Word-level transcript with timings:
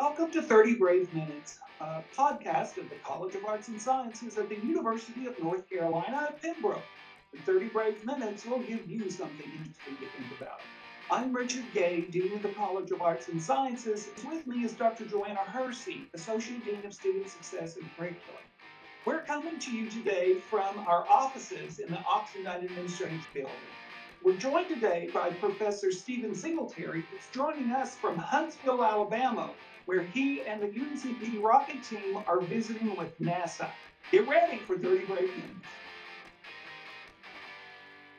Welcome 0.00 0.30
to 0.30 0.40
30 0.40 0.76
Brave 0.76 1.12
Minutes, 1.12 1.58
a 1.78 2.02
podcast 2.16 2.78
of 2.78 2.88
the 2.88 2.96
College 3.04 3.34
of 3.34 3.44
Arts 3.44 3.68
and 3.68 3.78
Sciences 3.78 4.38
at 4.38 4.48
the 4.48 4.56
University 4.56 5.26
of 5.26 5.38
North 5.38 5.68
Carolina 5.68 6.28
at 6.30 6.40
Pembroke. 6.40 6.80
In 7.34 7.40
30 7.40 7.66
Brave 7.66 8.06
Minutes, 8.06 8.46
we'll 8.46 8.60
give 8.60 8.90
you 8.90 9.10
something 9.10 9.44
interesting 9.44 9.98
to 9.98 10.06
think 10.06 10.40
about. 10.40 10.60
I'm 11.10 11.36
Richard 11.36 11.66
Gay, 11.74 12.00
Dean 12.00 12.32
of 12.32 12.42
the 12.42 12.48
College 12.48 12.90
of 12.92 13.02
Arts 13.02 13.28
and 13.28 13.42
Sciences. 13.42 14.08
With 14.26 14.46
me 14.46 14.64
is 14.64 14.72
Dr. 14.72 15.04
Joanna 15.04 15.40
Hersey, 15.40 16.08
Associate 16.14 16.64
Dean 16.64 16.80
of 16.86 16.94
Student 16.94 17.28
Success 17.28 17.76
and 17.76 17.84
Curriculum. 17.94 18.42
We're 19.04 19.20
coming 19.20 19.58
to 19.58 19.70
you 19.70 19.90
today 19.90 20.36
from 20.48 20.78
our 20.78 21.06
offices 21.10 21.78
in 21.78 21.90
the 21.90 21.98
Oxendine 21.98 22.64
Administrative 22.64 23.28
Building. 23.34 23.52
We're 24.22 24.36
joined 24.38 24.68
today 24.68 25.10
by 25.12 25.28
Professor 25.30 25.92
Steven 25.92 26.34
Singletary, 26.34 27.04
who's 27.10 27.20
joining 27.32 27.70
us 27.70 27.96
from 27.96 28.16
Huntsville, 28.16 28.82
Alabama, 28.82 29.50
where 29.90 30.04
he 30.04 30.40
and 30.42 30.62
the 30.62 30.68
UNCP 30.68 31.42
rocket 31.42 31.82
team 31.82 32.16
are 32.28 32.40
visiting 32.42 32.94
with 32.94 33.18
NASA. 33.20 33.68
Get 34.12 34.28
ready 34.28 34.58
for 34.58 34.78
30 34.78 35.04
Brave 35.06 35.08
Minutes. 35.08 35.66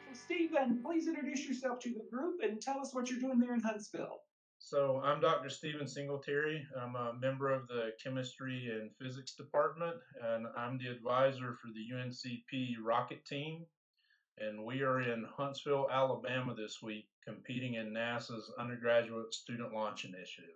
So, 0.06 0.20
Steven, 0.26 0.82
please 0.84 1.08
introduce 1.08 1.48
yourself 1.48 1.80
to 1.84 1.94
the 1.94 2.04
group 2.12 2.42
and 2.44 2.62
tell 2.62 2.82
us 2.82 2.94
what 2.94 3.10
you're 3.10 3.22
doing 3.22 3.40
there 3.40 3.54
in 3.54 3.62
Huntsville. 3.62 4.20
So 4.60 5.02
I'm 5.02 5.22
Dr. 5.22 5.50
Steven 5.50 5.88
Singletary. 5.88 6.68
I'm 6.78 6.98
a 6.98 7.14
member 7.22 7.54
of 7.54 7.70
the 7.70 7.92
chemistry 8.04 8.70
and 8.70 8.92
physics 9.02 9.34
department, 9.36 9.96
and 10.22 10.48
I'm 10.58 10.78
the 10.78 10.88
advisor 10.88 11.54
for 11.54 11.70
the 11.74 11.96
UNCP 11.96 12.76
rocket 12.84 13.24
team. 13.24 13.66
And 14.38 14.66
we 14.66 14.82
are 14.82 15.00
in 15.00 15.26
Huntsville, 15.38 15.88
Alabama 15.90 16.54
this 16.54 16.80
week, 16.84 17.08
competing 17.26 17.76
in 17.76 17.94
NASA's 17.94 18.52
undergraduate 18.60 19.34
student 19.34 19.74
launch 19.74 20.04
initiative. 20.04 20.56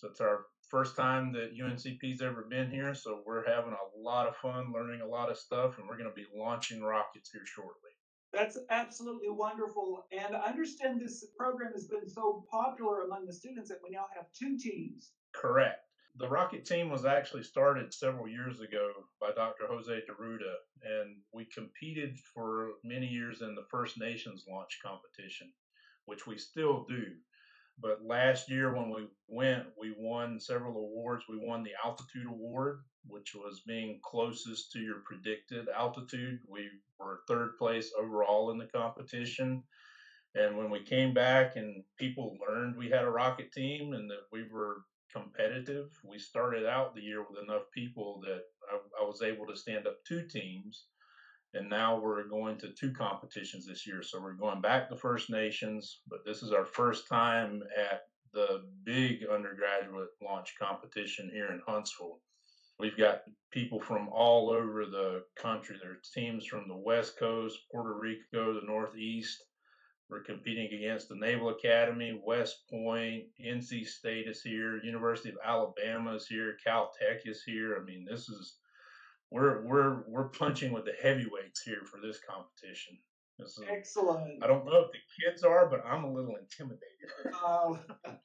So 0.00 0.08
it's 0.08 0.20
our 0.22 0.46
first 0.70 0.96
time 0.96 1.30
that 1.32 1.54
UNCP's 1.54 2.22
ever 2.22 2.46
been 2.48 2.70
here, 2.70 2.94
so 2.94 3.20
we're 3.26 3.46
having 3.46 3.74
a 3.74 4.00
lot 4.00 4.26
of 4.26 4.34
fun 4.36 4.72
learning 4.72 5.02
a 5.02 5.06
lot 5.06 5.30
of 5.30 5.36
stuff, 5.36 5.76
and 5.76 5.86
we're 5.86 5.98
going 5.98 6.08
to 6.08 6.14
be 6.14 6.24
launching 6.34 6.80
rockets 6.80 7.30
here 7.30 7.44
shortly. 7.44 7.90
That's 8.32 8.56
absolutely 8.70 9.28
wonderful. 9.28 10.06
And 10.10 10.34
I 10.34 10.48
understand 10.48 11.00
this 11.00 11.26
program 11.36 11.72
has 11.74 11.86
been 11.86 12.08
so 12.08 12.46
popular 12.50 13.02
among 13.02 13.26
the 13.26 13.32
students 13.34 13.68
that 13.68 13.80
we 13.84 13.90
now 13.90 14.06
have 14.16 14.24
two 14.32 14.56
teams. 14.56 15.10
Correct. 15.34 15.84
The 16.16 16.30
rocket 16.30 16.64
team 16.64 16.88
was 16.88 17.04
actually 17.04 17.42
started 17.42 17.92
several 17.92 18.26
years 18.26 18.60
ago 18.60 18.90
by 19.20 19.32
Dr. 19.36 19.66
Jose 19.68 19.92
D'Arruda, 20.06 20.54
and 20.82 21.16
we 21.34 21.44
competed 21.44 22.18
for 22.32 22.70
many 22.84 23.06
years 23.06 23.42
in 23.42 23.54
the 23.54 23.66
First 23.70 24.00
Nations 24.00 24.46
launch 24.48 24.80
competition, 24.82 25.52
which 26.06 26.26
we 26.26 26.38
still 26.38 26.86
do. 26.88 27.04
But 27.80 28.04
last 28.04 28.50
year 28.50 28.74
when 28.74 28.90
we 28.90 29.08
went, 29.28 29.64
we 29.80 29.94
won 29.96 30.38
several 30.38 30.76
awards. 30.76 31.24
We 31.28 31.38
won 31.38 31.62
the 31.62 31.72
altitude 31.84 32.26
award, 32.26 32.80
which 33.06 33.34
was 33.34 33.62
being 33.66 34.00
closest 34.04 34.72
to 34.72 34.80
your 34.80 35.00
predicted 35.04 35.68
altitude. 35.68 36.40
We 36.48 36.68
were 36.98 37.22
third 37.26 37.56
place 37.58 37.90
overall 37.98 38.50
in 38.50 38.58
the 38.58 38.66
competition. 38.66 39.62
And 40.34 40.56
when 40.56 40.70
we 40.70 40.80
came 40.80 41.14
back 41.14 41.56
and 41.56 41.82
people 41.96 42.36
learned 42.46 42.76
we 42.76 42.90
had 42.90 43.04
a 43.04 43.10
rocket 43.10 43.52
team 43.52 43.94
and 43.94 44.10
that 44.10 44.26
we 44.30 44.44
were 44.48 44.84
competitive, 45.12 45.90
we 46.04 46.18
started 46.18 46.66
out 46.66 46.94
the 46.94 47.02
year 47.02 47.22
with 47.22 47.42
enough 47.42 47.64
people 47.74 48.20
that 48.24 48.42
I, 48.70 49.02
I 49.02 49.06
was 49.06 49.22
able 49.22 49.46
to 49.46 49.56
stand 49.56 49.86
up 49.86 50.04
two 50.04 50.26
teams 50.28 50.84
and 51.54 51.68
now 51.68 51.98
we're 51.98 52.28
going 52.28 52.58
to 52.58 52.68
two 52.68 52.92
competitions 52.92 53.66
this 53.66 53.86
year. 53.86 54.02
So 54.02 54.20
we're 54.20 54.34
going 54.34 54.60
back 54.60 54.88
to 54.88 54.96
First 54.96 55.30
Nations, 55.30 56.00
but 56.08 56.24
this 56.24 56.42
is 56.42 56.52
our 56.52 56.64
first 56.64 57.08
time 57.08 57.62
at 57.76 58.02
the 58.32 58.62
big 58.84 59.26
undergraduate 59.26 60.10
launch 60.22 60.54
competition 60.58 61.30
here 61.32 61.50
in 61.52 61.60
Huntsville. 61.66 62.20
We've 62.78 62.96
got 62.96 63.22
people 63.50 63.80
from 63.80 64.08
all 64.08 64.50
over 64.50 64.86
the 64.86 65.24
country. 65.36 65.76
There 65.82 65.92
are 65.92 66.02
teams 66.14 66.46
from 66.46 66.68
the 66.68 66.76
West 66.76 67.18
Coast, 67.18 67.58
Puerto 67.70 67.92
Rico, 67.92 68.54
the 68.54 68.66
Northeast. 68.66 69.42
We're 70.08 70.22
competing 70.22 70.72
against 70.72 71.08
the 71.08 71.14
Naval 71.14 71.50
Academy, 71.50 72.20
West 72.24 72.68
Point, 72.68 73.24
NC 73.44 73.86
State 73.86 74.26
is 74.26 74.42
here, 74.42 74.82
University 74.82 75.28
of 75.28 75.36
Alabama 75.44 76.14
is 76.14 76.26
here, 76.26 76.56
Caltech 76.66 77.26
is 77.26 77.44
here. 77.44 77.78
I 77.80 77.84
mean, 77.84 78.04
this 78.10 78.28
is 78.28 78.56
we're 79.30 79.62
we're 79.62 80.02
we're 80.08 80.28
punching 80.28 80.72
with 80.72 80.84
the 80.84 80.94
heavyweights 81.02 81.62
here 81.62 81.82
for 81.84 82.00
this 82.00 82.18
competition. 82.18 82.98
This 83.38 83.58
is, 83.58 83.64
Excellent. 83.70 84.42
I 84.42 84.46
don't 84.46 84.66
know 84.66 84.80
if 84.80 84.92
the 84.92 84.98
kids 85.24 85.42
are, 85.44 85.68
but 85.68 85.84
I'm 85.86 86.04
a 86.04 86.12
little 86.12 86.36
intimidated. 86.36 86.80
Uh, 87.42 87.74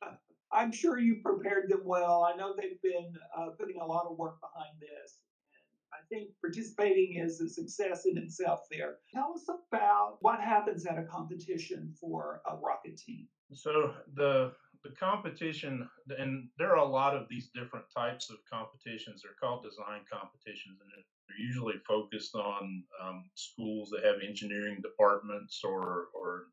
I'm 0.52 0.72
sure 0.72 1.00
you 1.00 1.22
prepared 1.24 1.70
them 1.70 1.82
well. 1.86 2.24
I 2.24 2.36
know 2.38 2.54
they've 2.56 2.82
been 2.82 3.14
uh, 3.38 3.48
putting 3.60 3.80
a 3.82 3.86
lot 3.86 4.08
of 4.10 4.18
work 4.18 4.38
behind 4.42 4.76
this. 4.80 5.20
I 5.94 5.98
think 6.10 6.30
participating 6.42 7.18
is 7.18 7.40
a 7.40 7.50
success 7.50 8.06
in 8.06 8.18
itself 8.18 8.62
there. 8.70 8.98
Tell 9.14 9.34
us 9.36 9.48
about 9.48 10.18
what 10.20 10.42
happens 10.42 10.86
at 10.86 10.98
a 10.98 11.04
competition 11.04 11.94
for 12.00 12.42
a 12.50 12.56
rocket 12.58 12.98
team. 12.98 13.28
So 13.54 13.94
the 14.14 14.52
the 14.86 14.96
competition, 14.96 15.90
and 16.18 16.48
there 16.58 16.72
are 16.72 16.86
a 16.86 16.86
lot 16.86 17.16
of 17.16 17.28
these 17.28 17.50
different 17.56 17.86
types 17.96 18.30
of 18.30 18.38
competitions. 18.52 19.22
They're 19.24 19.40
called 19.42 19.64
design 19.64 20.02
competitions, 20.12 20.78
and 20.80 20.90
they're 20.94 21.46
usually 21.46 21.76
focused 21.88 22.36
on 22.36 22.84
um, 23.02 23.26
schools 23.34 23.90
that 23.90 24.06
have 24.06 24.22
engineering 24.22 24.82
departments 24.82 25.62
or 25.64 26.10
or 26.14 26.46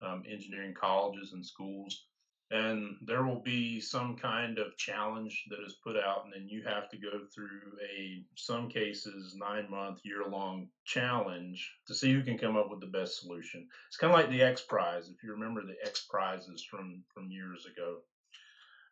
um, 0.00 0.22
engineering 0.30 0.74
colleges 0.78 1.32
and 1.32 1.44
schools 1.44 2.06
and 2.52 2.96
there 3.00 3.24
will 3.24 3.40
be 3.40 3.80
some 3.80 4.14
kind 4.14 4.58
of 4.58 4.76
challenge 4.76 5.44
that 5.48 5.64
is 5.66 5.76
put 5.82 5.96
out 5.96 6.24
and 6.24 6.32
then 6.34 6.46
you 6.46 6.62
have 6.62 6.88
to 6.90 6.98
go 6.98 7.20
through 7.34 7.72
a 7.96 8.22
some 8.36 8.68
cases 8.68 9.34
nine 9.34 9.66
month 9.70 10.00
year 10.04 10.24
long 10.28 10.68
challenge 10.84 11.72
to 11.86 11.94
see 11.94 12.12
who 12.12 12.22
can 12.22 12.36
come 12.36 12.56
up 12.56 12.70
with 12.70 12.80
the 12.80 12.86
best 12.86 13.20
solution. 13.20 13.66
It's 13.88 13.96
kind 13.96 14.12
of 14.12 14.20
like 14.20 14.30
the 14.30 14.42
x 14.42 14.60
prize 14.60 15.08
if 15.08 15.22
you 15.22 15.32
remember 15.32 15.62
the 15.62 15.76
x 15.86 16.06
prizes 16.10 16.62
from 16.62 17.02
from 17.14 17.30
years 17.30 17.64
ago. 17.64 18.00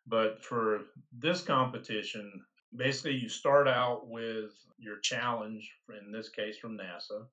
But 0.07 0.43
for 0.43 0.81
this 1.19 1.41
competition 1.41 2.41
basically 2.75 3.15
you 3.15 3.29
start 3.29 3.67
out 3.67 4.07
with 4.07 4.51
your 4.79 4.97
challenge 4.99 5.71
in 6.03 6.11
this 6.11 6.29
case 6.29 6.57
from 6.57 6.79
nasa. 6.79 7.25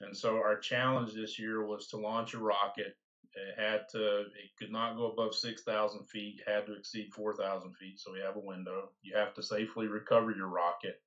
And 0.00 0.16
so 0.16 0.36
our 0.36 0.58
challenge 0.58 1.12
this 1.12 1.40
year 1.40 1.66
was 1.66 1.88
to 1.88 1.96
launch 1.96 2.34
a 2.34 2.38
rocket 2.38 2.94
it 3.36 3.60
had 3.60 3.88
to, 3.90 4.20
it 4.20 4.56
could 4.58 4.70
not 4.70 4.96
go 4.96 5.10
above 5.10 5.34
6,000 5.34 6.06
feet, 6.06 6.40
had 6.46 6.66
to 6.66 6.74
exceed 6.74 7.12
4,000 7.12 7.74
feet. 7.74 7.98
So 7.98 8.12
we 8.12 8.20
have 8.20 8.36
a 8.36 8.40
window. 8.40 8.90
You 9.02 9.16
have 9.16 9.34
to 9.34 9.42
safely 9.42 9.86
recover 9.86 10.32
your 10.32 10.48
rocket. 10.48 11.00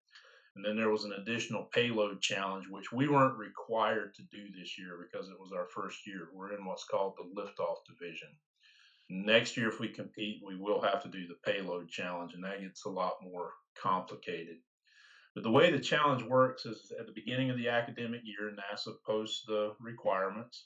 And 0.56 0.66
then 0.66 0.76
there 0.76 0.90
was 0.90 1.04
an 1.04 1.14
additional 1.14 1.66
payload 1.66 2.20
challenge, 2.20 2.66
which 2.68 2.92
we 2.92 3.08
weren't 3.08 3.38
required 3.38 4.16
to 4.16 4.24
do 4.24 4.46
this 4.58 4.78
year 4.78 4.98
because 5.00 5.30
it 5.30 5.40
was 5.40 5.52
our 5.56 5.68
first 5.68 6.08
year. 6.08 6.30
We're 6.34 6.56
in 6.58 6.66
what's 6.66 6.84
called 6.84 7.14
the 7.16 7.40
liftoff 7.40 7.86
division. 7.88 8.30
Next 9.10 9.56
year, 9.56 9.70
if 9.70 9.80
we 9.80 9.88
compete, 9.88 10.42
we 10.44 10.58
will 10.58 10.82
have 10.82 11.04
to 11.04 11.10
do 11.10 11.28
the 11.28 11.38
payload 11.46 11.90
challenge, 11.90 12.34
and 12.34 12.44
that 12.44 12.60
gets 12.60 12.86
a 12.86 12.90
lot 12.90 13.24
more 13.24 13.54
complicated. 13.80 14.58
But 15.34 15.44
the 15.44 15.52
way 15.52 15.70
the 15.70 15.80
challenge 15.80 16.24
works 16.24 16.66
is 16.66 16.92
at 17.00 17.06
the 17.06 17.14
beginning 17.14 17.52
of 17.52 17.58
the 17.58 17.70
academic 17.70 18.22
year, 18.24 18.52
NASA 18.52 18.96
posts 19.06 19.46
the 19.46 19.76
requirements. 19.80 20.66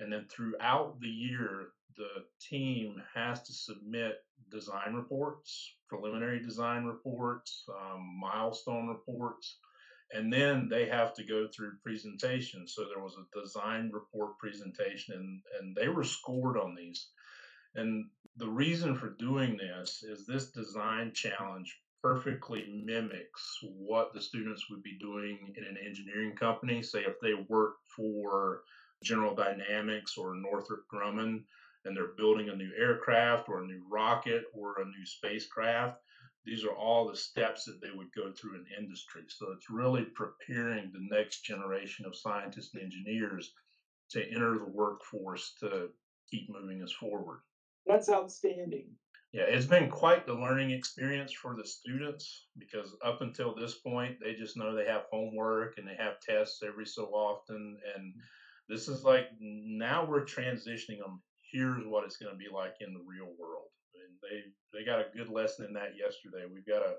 And 0.00 0.12
then 0.12 0.26
throughout 0.28 1.00
the 1.00 1.08
year, 1.08 1.68
the 1.96 2.24
team 2.40 3.00
has 3.14 3.42
to 3.42 3.52
submit 3.52 4.24
design 4.50 4.94
reports, 4.94 5.74
preliminary 5.88 6.40
design 6.40 6.84
reports, 6.84 7.64
um, 7.68 8.18
milestone 8.20 8.88
reports, 8.88 9.58
and 10.12 10.32
then 10.32 10.68
they 10.68 10.86
have 10.86 11.14
to 11.14 11.24
go 11.24 11.48
through 11.48 11.72
presentations. 11.82 12.74
So 12.74 12.84
there 12.84 13.02
was 13.02 13.16
a 13.16 13.40
design 13.40 13.90
report 13.92 14.38
presentation, 14.38 15.14
and, 15.14 15.40
and 15.60 15.76
they 15.76 15.88
were 15.88 16.04
scored 16.04 16.56
on 16.56 16.74
these. 16.74 17.08
And 17.74 18.06
the 18.36 18.48
reason 18.48 18.94
for 18.96 19.10
doing 19.10 19.56
this 19.56 20.02
is 20.02 20.26
this 20.26 20.50
design 20.50 21.12
challenge 21.12 21.80
perfectly 22.02 22.82
mimics 22.84 23.58
what 23.62 24.12
the 24.12 24.20
students 24.20 24.68
would 24.68 24.82
be 24.82 24.98
doing 24.98 25.54
in 25.56 25.64
an 25.64 25.78
engineering 25.84 26.36
company. 26.36 26.82
Say 26.82 27.00
if 27.00 27.18
they 27.20 27.32
work 27.48 27.76
for 27.96 28.62
General 29.04 29.34
Dynamics 29.34 30.16
or 30.16 30.34
Northrop 30.34 30.84
Grumman 30.92 31.44
and 31.84 31.96
they're 31.96 32.14
building 32.16 32.48
a 32.48 32.56
new 32.56 32.72
aircraft 32.76 33.48
or 33.48 33.62
a 33.62 33.66
new 33.66 33.82
rocket 33.90 34.44
or 34.54 34.80
a 34.80 34.84
new 34.84 35.04
spacecraft, 35.04 36.00
these 36.44 36.64
are 36.64 36.74
all 36.74 37.06
the 37.06 37.16
steps 37.16 37.64
that 37.64 37.80
they 37.80 37.90
would 37.90 38.12
go 38.14 38.32
through 38.32 38.56
in 38.56 38.64
industry. 38.78 39.22
So 39.28 39.52
it's 39.52 39.70
really 39.70 40.04
preparing 40.04 40.90
the 40.92 41.16
next 41.16 41.42
generation 41.42 42.06
of 42.06 42.16
scientists 42.16 42.74
and 42.74 42.82
engineers 42.82 43.52
to 44.10 44.22
enter 44.30 44.58
the 44.58 44.64
workforce 44.64 45.54
to 45.60 45.88
keep 46.30 46.50
moving 46.50 46.82
us 46.82 46.92
forward. 46.92 47.40
That's 47.86 48.08
outstanding. 48.08 48.90
Yeah, 49.32 49.44
it's 49.48 49.66
been 49.66 49.90
quite 49.90 50.26
the 50.26 50.34
learning 50.34 50.70
experience 50.70 51.32
for 51.32 51.56
the 51.56 51.66
students 51.66 52.46
because 52.56 52.94
up 53.04 53.20
until 53.20 53.54
this 53.54 53.74
point, 53.74 54.18
they 54.22 54.34
just 54.34 54.56
know 54.56 54.74
they 54.74 54.84
have 54.86 55.06
homework 55.10 55.76
and 55.76 55.88
they 55.88 55.96
have 55.98 56.20
tests 56.20 56.62
every 56.62 56.86
so 56.86 57.06
often. 57.06 57.76
And 57.96 58.14
this 58.68 58.88
is 58.88 59.04
like 59.04 59.28
now 59.40 60.06
we're 60.06 60.24
transitioning 60.24 60.98
them. 60.98 61.22
Here's 61.52 61.86
what 61.86 62.04
it's 62.04 62.16
going 62.16 62.32
to 62.32 62.38
be 62.38 62.52
like 62.52 62.74
in 62.80 62.92
the 62.92 63.04
real 63.06 63.30
world. 63.38 63.68
And 63.94 64.16
they 64.22 64.78
they 64.78 64.84
got 64.84 65.00
a 65.00 65.16
good 65.16 65.28
lesson 65.28 65.66
in 65.66 65.74
that 65.74 65.96
yesterday. 65.98 66.44
We've 66.52 66.66
got 66.66 66.82
a 66.82 66.94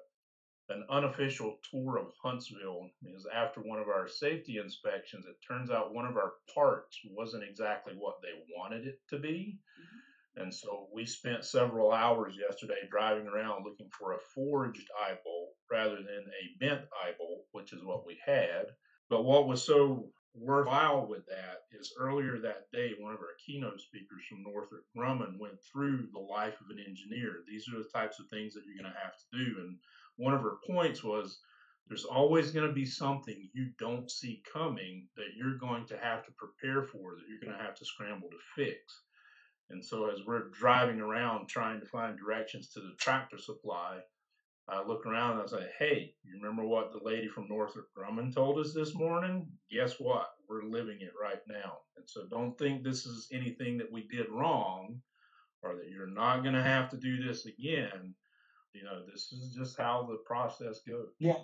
an 0.70 0.86
unofficial 0.90 1.60
tour 1.70 1.98
of 1.98 2.08
Huntsville 2.24 2.90
because 3.04 3.28
after 3.34 3.62
one 3.62 3.80
of 3.80 3.88
our 3.88 4.08
safety 4.08 4.58
inspections, 4.58 5.26
it 5.28 5.36
turns 5.48 5.70
out 5.70 5.94
one 5.94 6.06
of 6.06 6.18
our 6.18 6.34
parts 6.54 7.00
wasn't 7.12 7.44
exactly 7.44 7.94
what 7.96 8.16
they 8.22 8.30
wanted 8.58 8.88
it 8.88 9.00
to 9.10 9.20
be. 9.20 9.60
Mm-hmm. 9.80 10.42
And 10.42 10.54
so 10.54 10.88
we 10.94 11.06
spent 11.06 11.46
several 11.46 11.92
hours 11.92 12.36
yesterday 12.38 12.88
driving 12.90 13.28
around 13.28 13.64
looking 13.64 13.90
for 13.98 14.14
a 14.14 14.20
forged 14.34 14.88
eye 15.00 15.16
bolt 15.24 15.54
rather 15.72 15.98
than 15.98 16.08
a 16.08 16.60
bent 16.60 16.82
eye 17.04 17.14
bolt, 17.18 17.46
which 17.52 17.72
is 17.72 17.84
what 17.84 18.06
we 18.06 18.18
had. 18.26 18.66
But 19.10 19.24
what 19.24 19.48
was 19.48 19.64
so 19.64 20.10
worthwhile 20.38 21.08
with 21.08 21.26
that 21.28 21.64
is 21.72 21.94
earlier 22.00 22.40
that 22.40 22.72
day, 22.72 22.94
one 23.00 23.14
of 23.14 23.20
our 23.20 23.36
keynote 23.46 23.80
speakers 23.82 24.24
from 24.28 24.44
Northrop 24.44 24.84
Grumman 24.96 25.40
went 25.40 25.58
through 25.72 26.08
the 26.14 26.20
life 26.20 26.56
of 26.62 26.70
an 26.70 26.84
engineer. 26.86 27.44
These 27.48 27.68
are 27.70 27.78
the 27.78 27.90
types 27.90 28.20
of 28.20 28.28
things 28.30 28.54
that 28.54 28.64
you're 28.66 28.82
going 28.82 28.94
to 28.94 29.00
have 29.00 29.14
to 29.18 29.38
do. 29.38 29.62
And 29.62 29.78
one 30.18 30.34
of 30.34 30.42
her 30.42 30.58
points 30.68 31.04
was 31.04 31.40
there's 31.88 32.06
always 32.06 32.52
going 32.52 32.68
to 32.68 32.74
be 32.74 32.86
something 32.86 33.50
you 33.54 33.70
don't 33.80 34.10
see 34.10 34.42
coming 34.52 35.08
that 35.16 35.36
you're 35.38 35.58
going 35.58 35.86
to 35.88 35.98
have 35.98 36.26
to 36.26 36.32
prepare 36.32 36.84
for, 36.84 37.16
that 37.16 37.26
you're 37.30 37.44
going 37.44 37.58
to 37.58 37.64
have 37.64 37.76
to 37.76 37.86
scramble 37.86 38.30
to 38.30 38.38
fix. 38.56 38.80
And 39.70 39.84
so 39.84 40.10
as 40.10 40.20
we're 40.26 40.50
driving 40.50 41.00
around 41.00 41.48
trying 41.48 41.80
to 41.80 41.86
find 41.86 42.18
directions 42.18 42.70
to 42.70 42.80
the 42.80 42.96
tractor 43.00 43.38
supply, 43.38 44.00
I 44.68 44.84
look 44.84 45.06
around 45.06 45.34
and 45.34 45.42
I 45.42 45.46
say, 45.46 45.68
hey, 45.78 46.14
you 46.24 46.40
remember 46.42 46.66
what 46.66 46.92
the 46.92 47.04
lady 47.04 47.28
from 47.28 47.48
Northrop 47.48 47.88
Grumman 47.96 48.34
told 48.34 48.60
us 48.60 48.74
this 48.74 48.96
morning? 48.96 49.48
Guess 49.72 50.00
what? 50.00 50.30
We're 50.50 50.64
living 50.64 50.98
it 51.02 51.14
right 51.22 51.42
now. 51.48 51.78
And 51.98 52.06
so 52.08 52.26
don't 52.30 52.58
think 52.58 52.84
this 52.84 53.06
is 53.06 53.28
anything 53.32 53.78
that 53.78 53.92
we 53.92 54.08
did 54.08 54.26
wrong 54.32 55.00
or 55.62 55.76
that 55.76 55.90
you're 55.90 56.08
not 56.08 56.42
going 56.42 56.56
to 56.56 56.64
have 56.64 56.90
to 56.90 56.98
do 56.98 57.24
this 57.24 57.46
again. 57.46 58.16
You 58.74 58.84
know, 58.84 59.02
this 59.12 59.32
is 59.32 59.56
just 59.56 59.78
how 59.78 60.08
the 60.10 60.18
process 60.26 60.82
goes. 60.88 61.10
Yeah. 61.20 61.36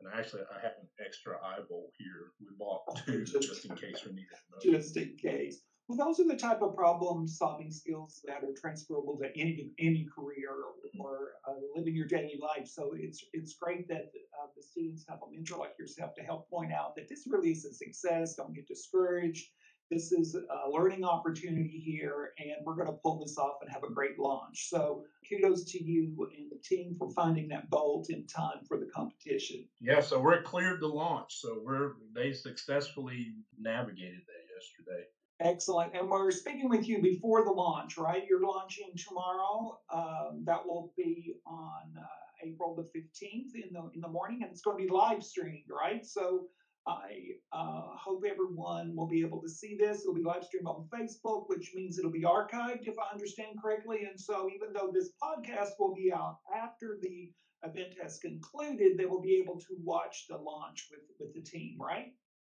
And 0.00 0.12
actually, 0.14 0.42
I 0.54 0.60
have 0.60 0.74
an 0.80 0.88
extra 1.04 1.36
eye 1.42 1.60
bolt 1.68 1.90
here. 1.98 2.32
We 2.38 2.48
bought 2.58 2.82
oh, 2.90 2.96
two 3.06 3.24
just 3.24 3.64
in 3.64 3.74
case 3.76 4.04
we 4.04 4.12
need 4.12 4.26
it. 4.30 4.62
Just 4.70 4.96
in 4.96 5.16
case. 5.16 5.62
Well, 5.88 5.98
those 5.98 6.18
are 6.18 6.26
the 6.26 6.36
type 6.36 6.62
of 6.62 6.74
problem 6.74 7.28
solving 7.28 7.70
skills 7.70 8.20
that 8.26 8.42
are 8.42 8.52
transferable 8.60 9.16
to 9.18 9.26
any 9.40 9.70
any 9.78 10.08
career 10.12 10.50
or 10.98 11.32
uh, 11.46 11.52
living 11.76 11.94
your 11.94 12.06
daily 12.06 12.38
life. 12.40 12.66
So 12.66 12.92
it's 12.96 13.24
it's 13.32 13.54
great 13.54 13.86
that 13.88 14.10
uh, 14.42 14.46
the 14.56 14.62
students 14.62 15.04
have 15.08 15.18
a 15.22 15.30
mentor 15.30 15.58
like 15.58 15.78
yourself 15.78 16.14
to 16.16 16.22
help 16.22 16.50
point 16.50 16.72
out 16.72 16.96
that 16.96 17.08
this 17.08 17.24
really 17.28 17.52
is 17.52 17.64
a 17.64 17.72
success. 17.72 18.34
Don't 18.34 18.54
get 18.54 18.66
discouraged. 18.66 19.48
This 19.88 20.10
is 20.10 20.34
a 20.34 20.68
learning 20.68 21.04
opportunity 21.04 21.80
here, 21.84 22.32
and 22.38 22.56
we're 22.64 22.74
going 22.74 22.88
to 22.88 22.98
pull 23.04 23.20
this 23.20 23.38
off 23.38 23.58
and 23.62 23.70
have 23.70 23.84
a 23.84 23.94
great 23.94 24.18
launch. 24.18 24.68
So 24.68 25.04
kudos 25.28 25.62
to 25.70 25.84
you 25.84 26.28
and 26.36 26.50
the 26.50 26.58
team 26.64 26.96
for 26.98 27.08
finding 27.12 27.46
that 27.48 27.70
bolt 27.70 28.10
in 28.10 28.26
time 28.26 28.64
for 28.66 28.78
the 28.78 28.86
competition. 28.86 29.64
Yeah, 29.80 30.00
so 30.00 30.20
we're 30.20 30.42
cleared 30.42 30.80
to 30.80 30.88
launch. 30.88 31.40
So 31.40 31.60
we're 31.64 31.92
they 32.12 32.32
successfully 32.32 33.34
navigated 33.60 34.22
that 34.26 34.44
yesterday. 34.52 35.06
Excellent. 35.40 35.94
And 35.94 36.08
we're 36.08 36.30
speaking 36.30 36.68
with 36.68 36.88
you 36.88 37.02
before 37.02 37.44
the 37.44 37.50
launch, 37.50 37.98
right? 37.98 38.24
You're 38.28 38.42
launching 38.42 38.90
tomorrow. 38.96 39.78
Um, 39.92 40.44
that 40.46 40.66
will 40.66 40.92
be 40.96 41.34
on 41.46 41.92
uh, 41.98 42.46
April 42.46 42.74
the 42.74 42.84
15th 42.98 43.54
in 43.54 43.72
the 43.72 43.90
in 43.94 44.00
the 44.00 44.08
morning, 44.08 44.40
and 44.42 44.50
it's 44.50 44.62
going 44.62 44.78
to 44.78 44.84
be 44.84 44.90
live 44.90 45.22
streamed, 45.22 45.68
right? 45.70 46.06
So 46.06 46.46
I 46.86 47.32
uh, 47.52 47.82
hope 48.02 48.22
everyone 48.26 48.94
will 48.96 49.08
be 49.08 49.20
able 49.20 49.42
to 49.42 49.48
see 49.48 49.76
this. 49.78 50.02
It'll 50.02 50.14
be 50.14 50.22
live 50.22 50.44
streamed 50.44 50.66
on 50.68 50.86
Facebook, 50.94 51.44
which 51.48 51.72
means 51.74 51.98
it'll 51.98 52.10
be 52.10 52.22
archived, 52.22 52.86
if 52.86 52.94
I 52.98 53.12
understand 53.12 53.58
correctly. 53.60 54.04
And 54.08 54.18
so, 54.18 54.48
even 54.54 54.72
though 54.72 54.90
this 54.94 55.10
podcast 55.22 55.70
will 55.78 55.94
be 55.94 56.12
out 56.14 56.36
after 56.56 56.96
the 57.02 57.30
event 57.62 57.94
has 58.00 58.18
concluded, 58.18 58.96
they 58.96 59.06
will 59.06 59.20
be 59.20 59.36
able 59.36 59.58
to 59.58 59.76
watch 59.84 60.24
the 60.30 60.38
launch 60.38 60.86
with 60.90 61.02
with 61.20 61.34
the 61.34 61.42
team, 61.42 61.76
right? 61.78 62.06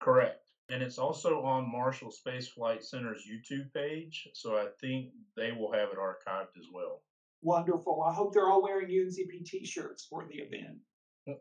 Correct 0.03 0.43
and 0.69 0.81
it's 0.81 0.97
also 0.97 1.41
on 1.43 1.71
Marshall 1.71 2.11
Space 2.11 2.47
Flight 2.47 2.83
Center's 2.83 3.23
YouTube 3.29 3.71
page. 3.73 4.27
So 4.33 4.55
I 4.55 4.67
think 4.79 5.11
they 5.35 5.51
will 5.51 5.71
have 5.71 5.89
it 5.89 5.97
archived 5.97 6.57
as 6.57 6.65
well. 6.73 7.01
Wonderful. 7.41 8.01
I 8.01 8.13
hope 8.13 8.33
they're 8.33 8.49
all 8.49 8.63
wearing 8.63 8.87
UNCP 8.87 9.45
T-shirts 9.45 10.07
for 10.09 10.25
the 10.25 10.35
event. 10.35 10.77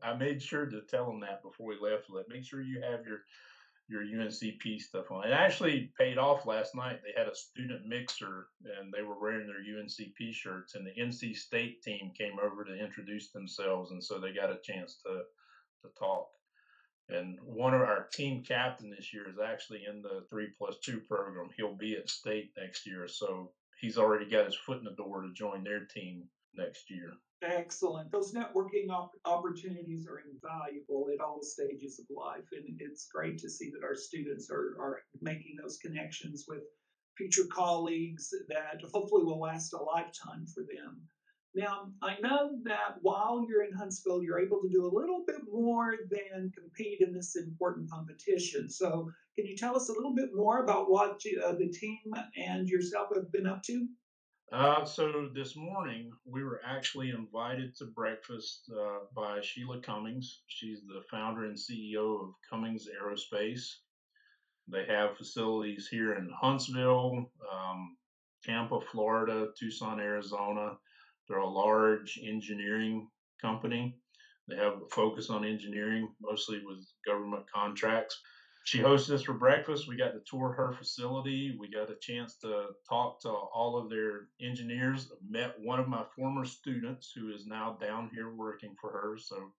I 0.02 0.14
made 0.14 0.42
sure 0.42 0.66
to 0.66 0.80
tell 0.82 1.06
them 1.06 1.20
that 1.20 1.42
before 1.42 1.68
we 1.68 1.76
left. 1.80 2.10
Let 2.10 2.28
make 2.28 2.44
sure 2.44 2.62
you 2.62 2.82
have 2.82 3.06
your 3.06 3.20
your 3.88 4.02
UNCP 4.02 4.80
stuff 4.80 5.10
on. 5.10 5.26
It 5.26 5.32
actually 5.32 5.92
paid 5.98 6.16
off 6.16 6.46
last 6.46 6.74
night. 6.74 7.00
They 7.02 7.20
had 7.20 7.28
a 7.28 7.34
student 7.34 7.84
mixer 7.86 8.46
and 8.64 8.92
they 8.92 9.02
were 9.02 9.20
wearing 9.20 9.46
their 9.46 9.56
UNCP 9.58 10.32
shirts, 10.32 10.76
and 10.76 10.86
the 10.86 11.00
NC 11.00 11.36
State 11.36 11.82
team 11.82 12.12
came 12.16 12.38
over 12.42 12.64
to 12.64 12.78
introduce 12.78 13.32
themselves, 13.32 13.90
and 13.90 14.02
so 14.02 14.18
they 14.18 14.32
got 14.32 14.52
a 14.52 14.60
chance 14.62 14.98
to 15.04 15.22
to 15.82 15.88
talk. 15.98 16.28
And 17.08 17.38
one 17.44 17.74
of 17.74 17.80
our 17.80 18.08
team 18.12 18.42
captain 18.42 18.90
this 18.90 19.12
year 19.12 19.28
is 19.28 19.36
actually 19.44 19.82
in 19.88 20.02
the 20.02 20.24
three 20.30 20.48
plus 20.56 20.76
two 20.84 21.00
program. 21.00 21.50
He'll 21.56 21.76
be 21.76 21.96
at 21.96 22.08
state 22.08 22.52
next 22.56 22.86
year. 22.86 23.06
So 23.08 23.52
he's 23.80 23.98
already 23.98 24.30
got 24.30 24.46
his 24.46 24.56
foot 24.56 24.78
in 24.78 24.84
the 24.84 24.92
door 24.92 25.22
to 25.22 25.32
join 25.34 25.64
their 25.64 25.84
team 25.84 26.24
next 26.54 26.90
year. 26.90 27.12
Excellent. 27.42 28.12
Those 28.12 28.32
networking 28.32 28.88
op- 28.90 29.18
opportunities 29.24 30.06
are 30.06 30.20
invaluable 30.20 31.08
at 31.12 31.20
all 31.20 31.40
stages 31.42 31.98
of 31.98 32.06
life. 32.16 32.46
And 32.52 32.64
it's 32.78 33.08
great 33.12 33.38
to 33.38 33.50
see 33.50 33.70
that 33.70 33.84
our 33.84 33.96
students 33.96 34.48
are, 34.50 34.76
are 34.80 35.02
making 35.20 35.56
those 35.60 35.78
connections 35.78 36.44
with 36.46 36.62
future 37.16 37.48
colleagues 37.52 38.30
that 38.48 38.80
hopefully 38.92 39.24
will 39.24 39.40
last 39.40 39.72
a 39.72 39.82
lifetime 39.82 40.46
for 40.54 40.62
them. 40.62 41.02
Now, 41.54 41.90
I 42.00 42.16
know 42.22 42.58
that 42.64 42.96
while 43.02 43.44
you're 43.46 43.64
in 43.64 43.74
Huntsville, 43.74 44.22
you're 44.22 44.40
able 44.40 44.62
to 44.62 44.70
do 44.70 44.86
a 44.86 44.94
little 44.94 45.22
bit 45.26 45.42
more 45.52 45.96
than 46.10 46.50
compete 46.56 47.00
in 47.02 47.12
this 47.12 47.36
important 47.36 47.90
competition. 47.90 48.70
So, 48.70 49.10
can 49.36 49.46
you 49.46 49.54
tell 49.56 49.76
us 49.76 49.90
a 49.90 49.92
little 49.92 50.14
bit 50.14 50.30
more 50.34 50.64
about 50.64 50.90
what 50.90 51.20
uh, 51.44 51.52
the 51.52 51.68
team 51.68 51.98
and 52.36 52.68
yourself 52.68 53.08
have 53.14 53.30
been 53.32 53.46
up 53.46 53.62
to? 53.64 53.86
Uh, 54.50 54.84
so, 54.86 55.28
this 55.34 55.54
morning 55.54 56.10
we 56.24 56.42
were 56.42 56.62
actually 56.64 57.10
invited 57.10 57.76
to 57.76 57.84
breakfast 57.84 58.70
uh, 58.74 59.00
by 59.14 59.40
Sheila 59.42 59.80
Cummings. 59.82 60.42
She's 60.46 60.80
the 60.86 61.02
founder 61.10 61.44
and 61.44 61.56
CEO 61.56 62.22
of 62.22 62.34
Cummings 62.48 62.88
Aerospace. 62.88 63.66
They 64.68 64.86
have 64.86 65.18
facilities 65.18 65.86
here 65.90 66.14
in 66.14 66.30
Huntsville, 66.34 67.30
um, 67.52 67.96
Tampa, 68.42 68.80
Florida, 68.90 69.48
Tucson, 69.58 70.00
Arizona 70.00 70.78
they're 71.28 71.38
a 71.38 71.48
large 71.48 72.18
engineering 72.22 73.08
company. 73.40 73.96
They 74.48 74.56
have 74.56 74.74
a 74.74 74.88
focus 74.90 75.30
on 75.30 75.44
engineering, 75.44 76.08
mostly 76.20 76.62
with 76.64 76.78
government 77.06 77.44
contracts. 77.52 78.20
She 78.64 78.78
hosted 78.78 79.14
us 79.14 79.22
for 79.22 79.32
breakfast. 79.32 79.88
We 79.88 79.96
got 79.96 80.12
to 80.12 80.20
tour 80.24 80.52
her 80.52 80.72
facility. 80.72 81.56
We 81.58 81.68
got 81.68 81.90
a 81.90 81.96
chance 82.00 82.36
to 82.38 82.68
talk 82.88 83.20
to 83.22 83.28
all 83.30 83.76
of 83.76 83.90
their 83.90 84.28
engineers. 84.40 85.10
Met 85.28 85.54
one 85.60 85.80
of 85.80 85.88
my 85.88 86.04
former 86.14 86.44
students 86.44 87.12
who 87.14 87.32
is 87.32 87.46
now 87.46 87.76
down 87.80 88.10
here 88.14 88.34
working 88.34 88.76
for 88.80 88.90
her. 88.92 89.16
So 89.18 89.52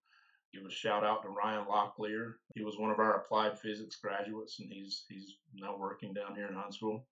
give 0.53 0.65
a 0.65 0.71
shout 0.71 1.03
out 1.03 1.23
to 1.23 1.29
Ryan 1.29 1.65
Locklear. 1.65 2.35
He 2.55 2.63
was 2.63 2.77
one 2.77 2.91
of 2.91 2.99
our 2.99 3.15
applied 3.15 3.59
physics 3.59 3.97
graduates, 3.97 4.59
and 4.59 4.71
he's 4.71 5.03
he's 5.09 5.35
now 5.53 5.75
working 5.77 6.13
down 6.13 6.35
here 6.35 6.47
in 6.47 6.55
Huntsville 6.55 7.05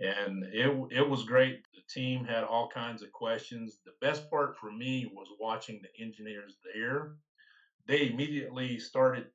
and 0.00 0.44
it 0.52 0.70
it 0.90 1.08
was 1.08 1.24
great. 1.24 1.62
The 1.74 1.82
team 1.88 2.24
had 2.24 2.44
all 2.44 2.68
kinds 2.68 3.02
of 3.02 3.12
questions. 3.12 3.80
The 3.84 3.92
best 4.00 4.28
part 4.30 4.56
for 4.56 4.70
me 4.70 5.06
was 5.06 5.28
watching 5.38 5.80
the 5.82 6.02
engineers 6.02 6.56
there. 6.74 7.12
They 7.86 8.08
immediately 8.08 8.78
started 8.78 9.26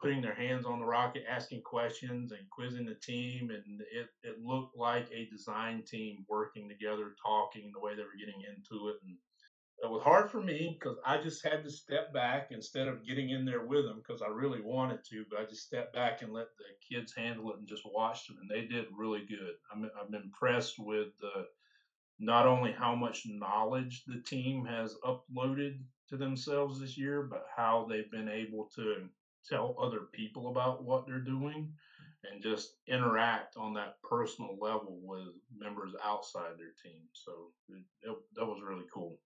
putting 0.00 0.20
their 0.22 0.34
hands 0.34 0.64
on 0.64 0.78
the 0.78 0.86
rocket, 0.86 1.24
asking 1.28 1.62
questions 1.62 2.32
and 2.32 2.48
quizzing 2.50 2.86
the 2.86 2.94
team, 2.94 3.50
and 3.50 3.80
it, 3.92 4.08
it 4.22 4.38
looked 4.38 4.76
like 4.76 5.08
a 5.12 5.26
design 5.26 5.82
team 5.84 6.24
working 6.28 6.68
together, 6.68 7.14
talking 7.24 7.70
the 7.72 7.80
way 7.80 7.94
they 7.94 8.02
were 8.02 8.18
getting 8.18 8.42
into 8.42 8.88
it, 8.88 8.96
and 9.02 9.16
it 9.82 9.90
was 9.90 10.02
hard 10.02 10.30
for 10.30 10.42
me 10.42 10.76
because 10.78 10.96
I 11.06 11.18
just 11.18 11.44
had 11.44 11.62
to 11.62 11.70
step 11.70 12.12
back 12.12 12.48
instead 12.50 12.88
of 12.88 13.06
getting 13.06 13.30
in 13.30 13.44
there 13.44 13.64
with 13.64 13.84
them 13.84 14.02
because 14.04 14.22
I 14.22 14.28
really 14.28 14.60
wanted 14.60 15.04
to, 15.10 15.24
but 15.30 15.40
I 15.40 15.44
just 15.44 15.66
stepped 15.66 15.94
back 15.94 16.22
and 16.22 16.32
let 16.32 16.48
the 16.58 16.64
kids 16.94 17.14
handle 17.14 17.50
it 17.52 17.58
and 17.58 17.68
just 17.68 17.84
watched 17.86 18.28
them, 18.28 18.38
and 18.40 18.50
they 18.50 18.66
did 18.66 18.86
really 18.96 19.24
good. 19.28 19.54
I'm, 19.72 19.88
I'm 20.00 20.14
impressed 20.14 20.74
with 20.78 21.08
not 22.18 22.46
only 22.46 22.72
how 22.72 22.94
much 22.94 23.26
knowledge 23.26 24.04
the 24.06 24.20
team 24.20 24.64
has 24.64 24.96
uploaded 25.04 25.78
to 26.08 26.16
themselves 26.16 26.80
this 26.80 26.98
year, 26.98 27.22
but 27.22 27.46
how 27.56 27.86
they've 27.88 28.10
been 28.10 28.28
able 28.28 28.68
to 28.74 29.08
tell 29.48 29.76
other 29.80 30.00
people 30.12 30.48
about 30.48 30.84
what 30.84 31.06
they're 31.06 31.20
doing 31.20 31.72
and 32.24 32.42
just 32.42 32.74
interact 32.88 33.56
on 33.56 33.72
that 33.74 34.02
personal 34.02 34.56
level 34.60 34.98
with 35.02 35.28
members 35.56 35.92
outside 36.04 36.52
their 36.58 36.74
team. 36.82 37.02
So 37.12 37.52
it, 37.68 37.84
it, 38.02 38.16
that 38.34 38.44
was 38.44 38.60
really 38.66 38.86
cool 38.92 39.18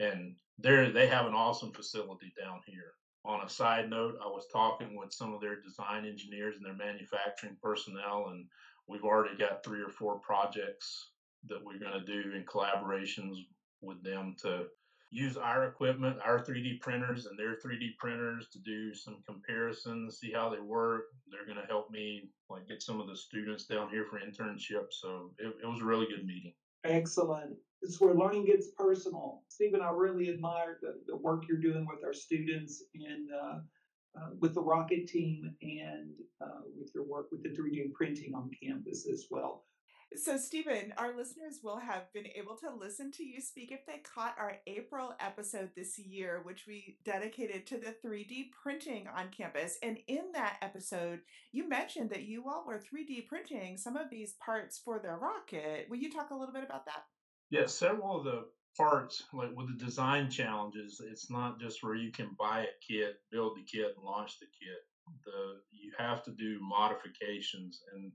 and 0.00 0.34
they 0.58 0.90
they 0.90 1.06
have 1.06 1.26
an 1.26 1.34
awesome 1.34 1.72
facility 1.72 2.32
down 2.40 2.60
here. 2.66 2.94
On 3.24 3.44
a 3.44 3.48
side 3.48 3.90
note, 3.90 4.16
I 4.22 4.26
was 4.26 4.46
talking 4.50 4.96
with 4.96 5.12
some 5.12 5.34
of 5.34 5.40
their 5.40 5.60
design 5.60 6.06
engineers 6.06 6.56
and 6.56 6.64
their 6.64 6.74
manufacturing 6.74 7.56
personnel, 7.62 8.28
and 8.30 8.46
we've 8.88 9.04
already 9.04 9.36
got 9.36 9.62
three 9.62 9.82
or 9.82 9.90
four 9.90 10.18
projects 10.20 11.10
that 11.48 11.62
we're 11.62 11.78
going 11.78 11.98
to 11.98 12.06
do 12.06 12.34
in 12.34 12.44
collaborations 12.44 13.36
with 13.82 14.02
them 14.02 14.36
to 14.42 14.66
use 15.10 15.36
our 15.36 15.66
equipment, 15.66 16.16
our 16.24 16.38
3D 16.38 16.80
printers 16.80 17.26
and 17.26 17.38
their 17.38 17.56
3D 17.56 17.96
printers 17.98 18.46
to 18.52 18.58
do 18.60 18.94
some 18.94 19.22
comparisons, 19.26 20.18
see 20.18 20.32
how 20.32 20.48
they 20.48 20.60
work. 20.60 21.04
They're 21.30 21.46
going 21.46 21.60
to 21.60 21.70
help 21.70 21.90
me 21.90 22.30
like 22.48 22.68
get 22.68 22.82
some 22.82 23.00
of 23.00 23.08
the 23.08 23.16
students 23.16 23.64
down 23.64 23.90
here 23.90 24.06
for 24.08 24.20
internships. 24.20 25.00
So 25.00 25.32
it, 25.38 25.52
it 25.62 25.66
was 25.66 25.80
a 25.82 25.84
really 25.84 26.06
good 26.06 26.24
meeting. 26.24 26.52
Excellent. 26.84 27.56
It's 27.82 28.00
where 28.00 28.14
learning 28.14 28.46
gets 28.46 28.68
personal. 28.76 29.42
Steven, 29.48 29.80
I 29.80 29.90
really 29.90 30.30
admire 30.30 30.78
the, 30.82 31.00
the 31.06 31.16
work 31.16 31.44
you're 31.48 31.58
doing 31.58 31.86
with 31.86 32.04
our 32.04 32.12
students 32.12 32.82
and 32.94 33.28
uh, 33.30 33.58
uh, 34.18 34.30
with 34.40 34.54
the 34.54 34.60
Rocket 34.60 35.06
team 35.06 35.54
and 35.62 36.10
uh, 36.42 36.62
with 36.76 36.90
your 36.94 37.04
work 37.04 37.28
with 37.30 37.42
the 37.42 37.50
3D 37.50 37.92
printing 37.92 38.34
on 38.34 38.50
campus 38.62 39.06
as 39.10 39.26
well. 39.30 39.64
So, 40.16 40.36
Steven, 40.36 40.92
our 40.98 41.16
listeners 41.16 41.60
will 41.62 41.78
have 41.78 42.12
been 42.12 42.26
able 42.34 42.56
to 42.56 42.74
listen 42.74 43.12
to 43.12 43.22
you 43.22 43.40
speak 43.40 43.70
if 43.70 43.86
they 43.86 43.98
caught 43.98 44.34
our 44.36 44.56
April 44.66 45.14
episode 45.20 45.70
this 45.76 46.00
year, 46.00 46.40
which 46.42 46.64
we 46.66 46.98
dedicated 47.04 47.64
to 47.68 47.78
the 47.78 47.94
3D 48.04 48.50
printing 48.60 49.06
on 49.06 49.28
campus. 49.28 49.78
And 49.84 49.98
in 50.08 50.32
that 50.34 50.56
episode, 50.62 51.20
you 51.52 51.68
mentioned 51.68 52.10
that 52.10 52.24
you 52.24 52.48
all 52.48 52.64
were 52.66 52.80
3D 52.80 53.28
printing 53.28 53.76
some 53.76 53.96
of 53.96 54.10
these 54.10 54.34
parts 54.44 54.80
for 54.84 54.98
the 54.98 55.12
rocket. 55.12 55.86
Will 55.88 55.98
you 55.98 56.10
talk 56.10 56.30
a 56.30 56.36
little 56.36 56.52
bit 56.52 56.64
about 56.64 56.86
that? 56.86 57.04
Yeah, 57.50 57.66
several 57.66 58.18
of 58.18 58.24
the 58.24 58.48
parts, 58.76 59.24
like 59.32 59.54
with 59.54 59.68
the 59.68 59.84
design 59.84 60.30
challenges, 60.30 61.00
it's 61.04 61.30
not 61.30 61.60
just 61.60 61.82
where 61.82 61.94
you 61.94 62.12
can 62.12 62.34
buy 62.38 62.62
a 62.62 62.72
kit, 62.86 63.16
build 63.30 63.56
the 63.56 63.64
kit, 63.64 63.94
and 63.96 64.04
launch 64.04 64.38
the 64.38 64.46
kit. 64.46 64.78
The 65.24 65.60
you 65.72 65.92
have 65.98 66.22
to 66.24 66.32
do 66.32 66.60
modifications 66.60 67.82
and 67.92 68.12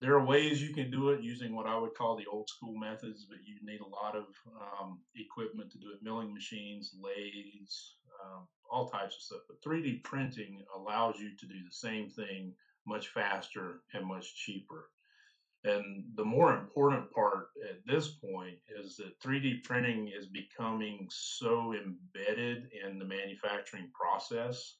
there 0.00 0.14
are 0.14 0.24
ways 0.24 0.62
you 0.62 0.74
can 0.74 0.90
do 0.90 1.10
it 1.10 1.22
using 1.22 1.54
what 1.54 1.66
I 1.66 1.76
would 1.76 1.94
call 1.94 2.16
the 2.16 2.26
old 2.26 2.48
school 2.48 2.74
methods, 2.74 3.26
but 3.28 3.38
you 3.44 3.58
need 3.62 3.80
a 3.80 3.86
lot 3.86 4.16
of 4.16 4.24
um, 4.80 5.02
equipment 5.14 5.70
to 5.72 5.78
do 5.78 5.92
it 5.92 6.02
milling 6.02 6.32
machines, 6.32 6.94
lathes, 6.98 7.96
um, 8.24 8.48
all 8.70 8.88
types 8.88 9.16
of 9.16 9.22
stuff. 9.22 9.42
But 9.48 9.62
3D 9.62 9.98
printing 9.98 10.64
allows 10.74 11.18
you 11.18 11.36
to 11.36 11.46
do 11.46 11.62
the 11.64 11.72
same 11.72 12.08
thing 12.08 12.54
much 12.86 13.08
faster 13.08 13.82
and 13.92 14.06
much 14.06 14.34
cheaper. 14.34 14.88
And 15.64 16.04
the 16.14 16.24
more 16.24 16.56
important 16.56 17.12
part 17.12 17.48
at 17.68 17.84
this 17.86 18.08
point 18.08 18.56
is 18.78 18.96
that 18.96 19.20
3D 19.20 19.62
printing 19.62 20.08
is 20.08 20.26
becoming 20.26 21.06
so 21.10 21.74
embedded 21.74 22.70
in 22.84 22.98
the 22.98 23.04
manufacturing 23.04 23.90
process 23.92 24.76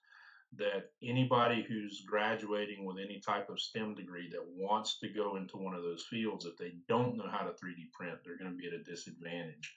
that 0.56 0.90
anybody 1.02 1.62
who's 1.68 2.02
graduating 2.06 2.84
with 2.84 2.96
any 2.98 3.20
type 3.20 3.48
of 3.50 3.60
STEM 3.60 3.94
degree 3.94 4.28
that 4.30 4.44
wants 4.56 4.98
to 4.98 5.08
go 5.08 5.36
into 5.36 5.58
one 5.58 5.74
of 5.74 5.82
those 5.82 6.06
fields, 6.10 6.44
if 6.44 6.56
they 6.56 6.72
don't 6.88 7.16
know 7.16 7.28
how 7.30 7.44
to 7.44 7.50
3D 7.50 7.92
print, 7.92 8.18
they're 8.24 8.38
going 8.38 8.50
to 8.50 8.56
be 8.56 8.66
at 8.66 8.72
a 8.72 8.82
disadvantage. 8.82 9.74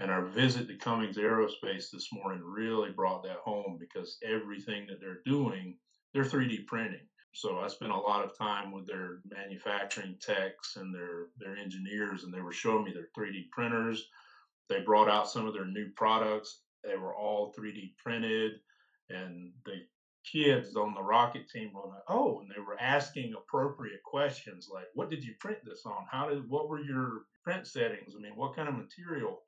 And 0.00 0.10
our 0.10 0.24
visit 0.24 0.66
to 0.68 0.76
Cummings 0.76 1.18
Aerospace 1.18 1.90
this 1.90 2.08
morning 2.12 2.42
really 2.42 2.90
brought 2.90 3.22
that 3.24 3.38
home 3.44 3.76
because 3.78 4.18
everything 4.24 4.86
that 4.88 5.00
they're 5.00 5.22
doing, 5.26 5.76
they're 6.14 6.24
3D 6.24 6.66
printing. 6.66 7.06
So 7.38 7.60
I 7.60 7.68
spent 7.68 7.92
a 7.92 7.96
lot 7.96 8.24
of 8.24 8.36
time 8.36 8.72
with 8.72 8.88
their 8.88 9.20
manufacturing 9.30 10.16
techs 10.20 10.74
and 10.74 10.92
their 10.92 11.26
their 11.38 11.56
engineers, 11.56 12.24
and 12.24 12.34
they 12.34 12.40
were 12.40 12.50
showing 12.50 12.82
me 12.82 12.92
their 12.92 13.10
3D 13.16 13.48
printers. 13.52 14.08
They 14.68 14.80
brought 14.80 15.08
out 15.08 15.30
some 15.30 15.46
of 15.46 15.54
their 15.54 15.64
new 15.64 15.88
products. 15.94 16.62
They 16.82 16.96
were 16.96 17.14
all 17.14 17.54
3D 17.56 17.94
printed, 17.96 18.54
and 19.08 19.52
the 19.64 19.82
kids 20.24 20.74
on 20.74 20.94
the 20.94 21.02
rocket 21.02 21.48
team 21.48 21.70
were 21.72 21.88
like, 21.88 22.02
oh, 22.08 22.40
and 22.40 22.50
they 22.50 22.60
were 22.60 22.76
asking 22.80 23.34
appropriate 23.34 24.02
questions 24.02 24.68
like, 24.74 24.86
what 24.94 25.08
did 25.08 25.22
you 25.22 25.34
print 25.38 25.58
this 25.64 25.82
on? 25.86 26.06
How 26.10 26.28
did, 26.28 26.50
what 26.50 26.68
were 26.68 26.80
your 26.80 27.22
print 27.44 27.68
settings? 27.68 28.14
I 28.16 28.20
mean, 28.20 28.34
what 28.34 28.56
kind 28.56 28.68
of 28.68 28.74
material? 28.74 29.42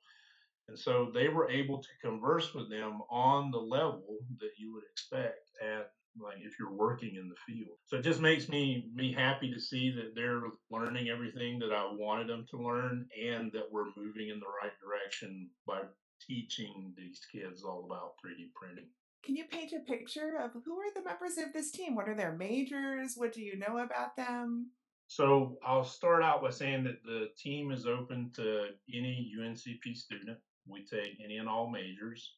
And 0.69 0.79
so 0.79 1.11
they 1.13 1.27
were 1.27 1.51
able 1.51 1.79
to 1.79 1.89
converse 2.01 2.53
with 2.53 2.69
them 2.69 3.01
on 3.09 3.51
the 3.51 3.59
level 3.59 4.19
that 4.39 4.51
you 4.57 4.73
would 4.73 4.83
expect 4.89 5.49
at 5.61 5.91
like 6.19 6.37
if 6.41 6.53
you're 6.59 6.73
working 6.73 7.15
in 7.15 7.29
the 7.29 7.35
field. 7.53 7.77
So 7.85 7.97
it 7.97 8.03
just 8.03 8.19
makes 8.19 8.49
me 8.49 8.85
me 8.93 9.13
happy 9.13 9.51
to 9.53 9.59
see 9.59 9.91
that 9.91 10.13
they're 10.15 10.41
learning 10.69 11.09
everything 11.09 11.59
that 11.59 11.71
I 11.73 11.89
wanted 11.91 12.27
them 12.27 12.45
to 12.51 12.57
learn 12.57 13.07
and 13.21 13.51
that 13.53 13.71
we're 13.71 13.85
moving 13.95 14.29
in 14.29 14.39
the 14.39 14.51
right 14.61 14.73
direction 14.81 15.49
by 15.65 15.81
teaching 16.27 16.93
these 16.97 17.21
kids 17.31 17.63
all 17.63 17.85
about 17.85 18.13
3D 18.23 18.51
printing. 18.53 18.87
Can 19.23 19.35
you 19.35 19.45
paint 19.45 19.71
a 19.73 19.79
picture 19.79 20.39
of 20.41 20.51
who 20.65 20.79
are 20.79 20.93
the 20.95 21.03
members 21.03 21.37
of 21.37 21.53
this 21.53 21.71
team? 21.71 21.95
What 21.95 22.09
are 22.09 22.15
their 22.15 22.35
majors? 22.35 23.13
What 23.15 23.33
do 23.33 23.41
you 23.41 23.57
know 23.57 23.77
about 23.77 24.15
them? 24.15 24.71
So 25.07 25.57
I'll 25.65 25.83
start 25.83 26.23
out 26.23 26.41
by 26.41 26.49
saying 26.51 26.85
that 26.85 27.03
the 27.03 27.27
team 27.37 27.71
is 27.71 27.85
open 27.85 28.31
to 28.35 28.67
any 28.93 29.31
UNCP 29.37 29.95
student. 29.95 30.37
We 30.67 30.85
take 30.85 31.19
any 31.23 31.37
and 31.37 31.49
all 31.49 31.69
majors. 31.69 32.35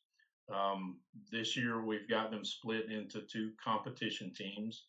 Um, 0.53 0.97
this 1.31 1.55
year 1.55 1.83
we've 1.83 2.09
got 2.09 2.31
them 2.31 2.43
split 2.43 2.91
into 2.91 3.21
two 3.21 3.51
competition 3.63 4.33
teams. 4.33 4.85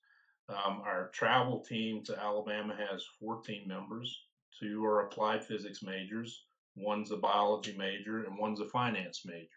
Um, 0.49 0.83
our 0.85 1.11
travel 1.15 1.61
team 1.61 2.03
to 2.05 2.19
Alabama 2.19 2.75
has 2.77 3.05
14 3.21 3.67
members. 3.67 4.25
Two 4.61 4.85
are 4.85 5.07
applied 5.07 5.45
physics 5.45 5.83
majors, 5.83 6.45
one's 6.77 7.11
a 7.11 7.17
biology 7.17 7.75
major, 7.77 8.25
and 8.25 8.39
one's 8.39 8.61
a 8.61 8.69
finance 8.69 9.23
major. 9.25 9.49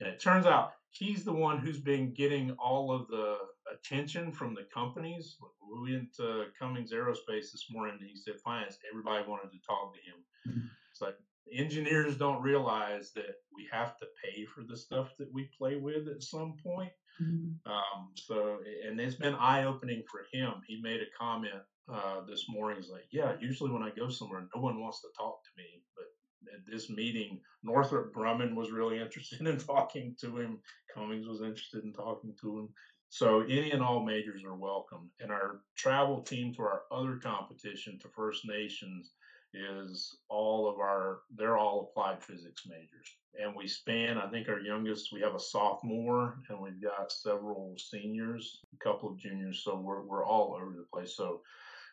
And 0.00 0.08
it 0.08 0.20
turns 0.20 0.46
out 0.46 0.72
he's 0.90 1.24
the 1.24 1.32
one 1.32 1.58
who's 1.58 1.78
been 1.78 2.12
getting 2.12 2.52
all 2.52 2.90
of 2.90 3.06
the 3.08 3.36
attention 3.72 4.32
from 4.32 4.54
the 4.54 4.66
companies. 4.74 5.36
We 5.72 5.92
went 5.92 6.14
to 6.16 6.46
Cummings 6.58 6.92
Aerospace 6.92 7.52
this 7.52 7.66
morning 7.70 7.98
and 8.00 8.10
he 8.10 8.16
said, 8.16 8.40
finance, 8.44 8.78
everybody 8.90 9.28
wanted 9.28 9.52
to 9.52 9.58
talk 9.66 9.94
to 9.94 10.00
him. 10.00 10.16
Mm-hmm. 10.48 10.66
It's 10.90 11.00
like 11.00 11.16
engineers 11.52 12.16
don't 12.16 12.42
realize 12.42 13.12
that 13.14 13.36
we 13.54 13.68
have 13.72 13.96
to 13.98 14.06
pay 14.22 14.44
for 14.44 14.62
the 14.62 14.76
stuff 14.76 15.16
that 15.18 15.32
we 15.32 15.50
play 15.58 15.76
with 15.76 16.08
at 16.08 16.22
some 16.22 16.54
point. 16.62 16.92
Mm-hmm. 17.20 17.70
Um, 17.70 18.08
so, 18.14 18.58
and 18.86 19.00
it's 19.00 19.16
been 19.16 19.34
eye 19.34 19.64
opening 19.64 20.02
for 20.10 20.24
him. 20.32 20.54
He 20.66 20.80
made 20.80 21.00
a 21.00 21.18
comment 21.18 21.62
uh, 21.92 22.20
this 22.28 22.46
morning. 22.48 22.78
He's 22.80 22.90
like, 22.90 23.06
yeah, 23.10 23.34
usually 23.40 23.70
when 23.70 23.82
I 23.82 23.90
go 23.90 24.08
somewhere, 24.08 24.46
no 24.54 24.62
one 24.62 24.80
wants 24.80 25.00
to 25.02 25.08
talk 25.16 25.42
to 25.42 25.50
me, 25.56 25.82
but 25.96 26.06
at 26.54 26.66
this 26.66 26.90
meeting, 26.90 27.40
Northrop 27.62 28.12
Grumman 28.14 28.54
was 28.54 28.70
really 28.70 28.98
interested 29.02 29.46
in 29.46 29.58
talking 29.58 30.16
to 30.20 30.38
him. 30.38 30.58
Cummings 30.94 31.26
was 31.26 31.42
interested 31.42 31.84
in 31.84 31.92
talking 31.92 32.34
to 32.40 32.58
him. 32.58 32.68
So 33.08 33.42
any 33.42 33.72
and 33.72 33.82
all 33.82 34.02
majors 34.02 34.42
are 34.42 34.54
welcome. 34.54 35.10
And 35.20 35.30
our 35.30 35.60
travel 35.76 36.22
team 36.22 36.54
to 36.54 36.62
our 36.62 36.82
other 36.90 37.16
competition 37.16 37.98
to 38.00 38.08
First 38.08 38.46
Nations 38.46 39.10
is 39.54 40.16
all 40.28 40.68
of 40.68 40.78
our 40.78 41.20
they're 41.36 41.58
all 41.58 41.90
applied 41.90 42.22
physics 42.22 42.62
majors. 42.66 43.16
And 43.40 43.54
we 43.56 43.66
span, 43.66 44.18
I 44.18 44.28
think 44.28 44.48
our 44.48 44.60
youngest, 44.60 45.10
we 45.12 45.20
have 45.22 45.34
a 45.34 45.40
sophomore 45.40 46.38
and 46.48 46.60
we've 46.60 46.82
got 46.82 47.10
several 47.10 47.74
seniors, 47.78 48.60
a 48.74 48.84
couple 48.84 49.10
of 49.10 49.18
juniors. 49.18 49.62
So 49.64 49.76
we're 49.76 50.02
we're 50.02 50.24
all 50.24 50.54
over 50.54 50.72
the 50.72 50.86
place. 50.92 51.16
So 51.16 51.40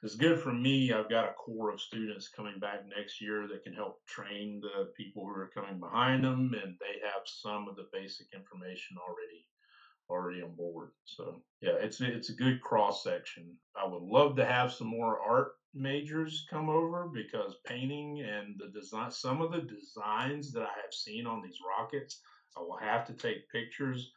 it's 0.02 0.16
good 0.16 0.40
for 0.40 0.54
me. 0.54 0.94
I've 0.94 1.10
got 1.10 1.30
a 1.30 1.34
core 1.34 1.72
of 1.72 1.82
students 1.82 2.30
coming 2.30 2.60
back 2.60 2.86
next 2.96 3.20
year 3.20 3.48
that 3.48 3.64
can 3.64 3.74
help 3.74 4.00
train 4.06 4.62
the 4.62 4.92
people 4.96 5.26
who 5.26 5.32
are 5.32 5.52
coming 5.54 5.80
behind 5.80 6.24
them, 6.24 6.54
and 6.54 6.76
they 6.80 7.00
have 7.04 7.24
some 7.26 7.68
of 7.68 7.76
the 7.76 7.88
basic 7.92 8.28
information 8.34 8.98
already 8.98 9.46
already 10.10 10.42
on 10.42 10.56
board. 10.56 10.90
So 11.06 11.42
yeah, 11.62 11.74
it's 11.80 12.02
it's 12.02 12.30
a 12.30 12.36
good 12.36 12.62
cross 12.62 13.04
section. 13.04 13.56
I 13.76 13.88
would 13.88 14.02
love 14.02 14.36
to 14.38 14.46
have 14.46 14.72
some 14.72 14.88
more 14.88 15.20
art 15.20 15.52
majors 15.74 16.46
come 16.50 16.70
over 16.70 17.08
because 17.08 17.56
painting 17.66 18.22
and 18.22 18.60
the 18.60 18.68
design, 18.68 19.12
some 19.12 19.42
of 19.42 19.52
the 19.52 19.62
designs 19.62 20.52
that 20.54 20.64
I 20.64 20.82
have 20.84 20.94
seen 20.94 21.26
on 21.28 21.42
these 21.42 21.60
rockets, 21.68 22.22
I 22.58 22.62
will 22.62 22.78
have 22.78 23.06
to 23.08 23.14
take 23.14 23.50
pictures. 23.52 24.12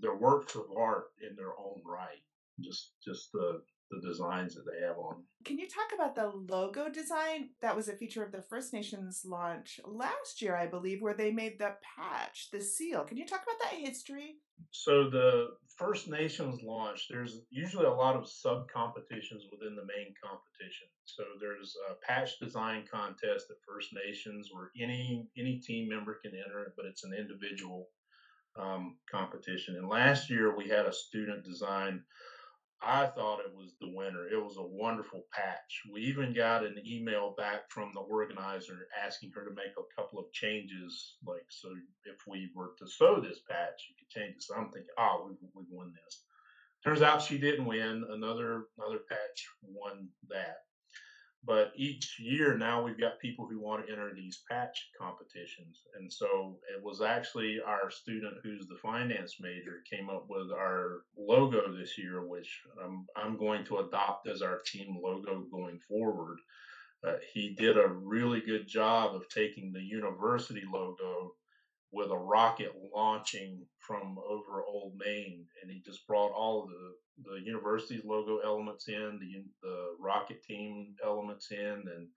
They're 0.00 0.14
works 0.14 0.54
of 0.54 0.66
art 0.76 1.06
in 1.28 1.36
their 1.36 1.58
own 1.58 1.82
right. 1.84 2.22
Just 2.60 2.92
just 3.02 3.32
the 3.32 3.62
the 3.90 4.00
designs 4.06 4.54
that 4.54 4.64
they 4.64 4.86
have 4.86 4.96
on. 4.98 5.22
Can 5.44 5.58
you 5.58 5.66
talk 5.66 5.90
about 5.94 6.14
the 6.14 6.30
logo 6.52 6.88
design? 6.88 7.50
That 7.60 7.74
was 7.74 7.88
a 7.88 7.96
feature 7.96 8.22
of 8.22 8.32
the 8.32 8.42
First 8.42 8.72
Nations 8.72 9.22
launch 9.24 9.80
last 9.84 10.40
year, 10.40 10.56
I 10.56 10.66
believe, 10.66 11.00
where 11.00 11.14
they 11.14 11.30
made 11.30 11.58
the 11.58 11.74
patch, 11.96 12.48
the 12.52 12.60
seal. 12.60 13.04
Can 13.04 13.16
you 13.16 13.26
talk 13.26 13.42
about 13.42 13.58
that 13.70 13.78
history? 13.80 14.36
So 14.70 15.10
the 15.10 15.48
First 15.76 16.08
Nations 16.08 16.60
launch, 16.62 17.06
there's 17.08 17.40
usually 17.50 17.86
a 17.86 17.92
lot 17.92 18.16
of 18.16 18.28
sub 18.28 18.68
competitions 18.68 19.44
within 19.50 19.74
the 19.74 19.82
main 19.82 20.14
competition. 20.22 20.88
So 21.06 21.24
there's 21.40 21.74
a 21.90 21.94
patch 22.06 22.38
design 22.38 22.84
contest 22.90 23.46
at 23.50 23.56
First 23.66 23.88
Nations 24.06 24.50
where 24.52 24.70
any 24.80 25.26
any 25.36 25.58
team 25.58 25.88
member 25.88 26.18
can 26.22 26.32
enter 26.32 26.64
it, 26.64 26.74
but 26.76 26.86
it's 26.86 27.04
an 27.04 27.14
individual 27.14 27.88
um, 28.58 28.96
competition. 29.10 29.76
And 29.76 29.88
last 29.88 30.30
year 30.30 30.54
we 30.54 30.68
had 30.68 30.86
a 30.86 30.92
student 30.92 31.44
design 31.44 32.02
I 32.82 33.06
thought 33.06 33.40
it 33.40 33.54
was 33.54 33.74
the 33.80 33.92
winner. 33.94 34.26
It 34.28 34.42
was 34.42 34.56
a 34.56 34.62
wonderful 34.62 35.24
patch. 35.32 35.82
We 35.92 36.00
even 36.02 36.32
got 36.32 36.64
an 36.64 36.76
email 36.86 37.34
back 37.36 37.70
from 37.70 37.92
the 37.94 38.00
organizer 38.00 38.88
asking 39.04 39.32
her 39.34 39.44
to 39.44 39.54
make 39.54 39.74
a 39.76 40.00
couple 40.00 40.18
of 40.18 40.32
changes. 40.32 41.16
Like, 41.26 41.44
so 41.50 41.68
if 42.06 42.16
we 42.26 42.50
were 42.54 42.72
to 42.78 42.88
sew 42.88 43.20
this 43.20 43.40
patch, 43.48 43.88
you 43.88 43.94
could 43.98 44.08
change 44.08 44.36
it. 44.36 44.42
So 44.42 44.54
I'm 44.54 44.70
thinking, 44.70 44.94
oh, 44.98 45.26
we, 45.28 45.36
we 45.54 45.64
won 45.70 45.92
this. 46.04 46.22
Turns 46.82 47.02
out 47.02 47.20
she 47.22 47.36
didn't 47.36 47.66
win. 47.66 48.04
Another 48.08 48.64
another 48.78 49.00
patch 49.08 49.48
won 49.62 50.08
that. 50.30 50.56
But 51.44 51.72
each 51.74 52.18
year 52.18 52.56
now 52.56 52.82
we've 52.82 53.00
got 53.00 53.18
people 53.18 53.46
who 53.46 53.60
want 53.60 53.86
to 53.86 53.92
enter 53.92 54.12
these 54.14 54.42
patch 54.50 54.90
competitions. 55.00 55.80
And 55.98 56.12
so 56.12 56.58
it 56.76 56.82
was 56.82 57.00
actually 57.00 57.60
our 57.66 57.90
student 57.90 58.34
who's 58.42 58.66
the 58.68 58.76
finance 58.82 59.36
major 59.40 59.82
came 59.90 60.10
up 60.10 60.26
with 60.28 60.50
our 60.50 61.02
logo 61.16 61.74
this 61.74 61.96
year, 61.96 62.26
which 62.26 62.60
I'm, 62.84 63.06
I'm 63.16 63.38
going 63.38 63.64
to 63.66 63.78
adopt 63.78 64.28
as 64.28 64.42
our 64.42 64.60
team 64.66 64.98
logo 65.02 65.44
going 65.50 65.80
forward. 65.88 66.38
Uh, 67.06 67.14
he 67.32 67.54
did 67.54 67.78
a 67.78 67.88
really 67.88 68.42
good 68.42 68.68
job 68.68 69.14
of 69.14 69.28
taking 69.30 69.72
the 69.72 69.80
university 69.80 70.64
logo 70.70 71.32
with 71.92 72.10
a 72.10 72.16
rocket 72.16 72.72
launching 72.94 73.66
from 73.78 74.16
over 74.18 74.62
Old 74.62 74.94
Main, 74.96 75.46
and 75.62 75.70
he 75.70 75.80
just 75.84 76.06
brought 76.06 76.32
all 76.32 76.62
of 76.62 76.68
the 76.68 76.94
the 77.22 77.40
university's 77.44 78.04
logo 78.04 78.38
elements 78.38 78.88
in, 78.88 79.18
the 79.20 79.44
the 79.62 79.88
rocket 79.98 80.42
team 80.42 80.94
elements 81.04 81.50
in, 81.50 81.84
and 81.94 82.08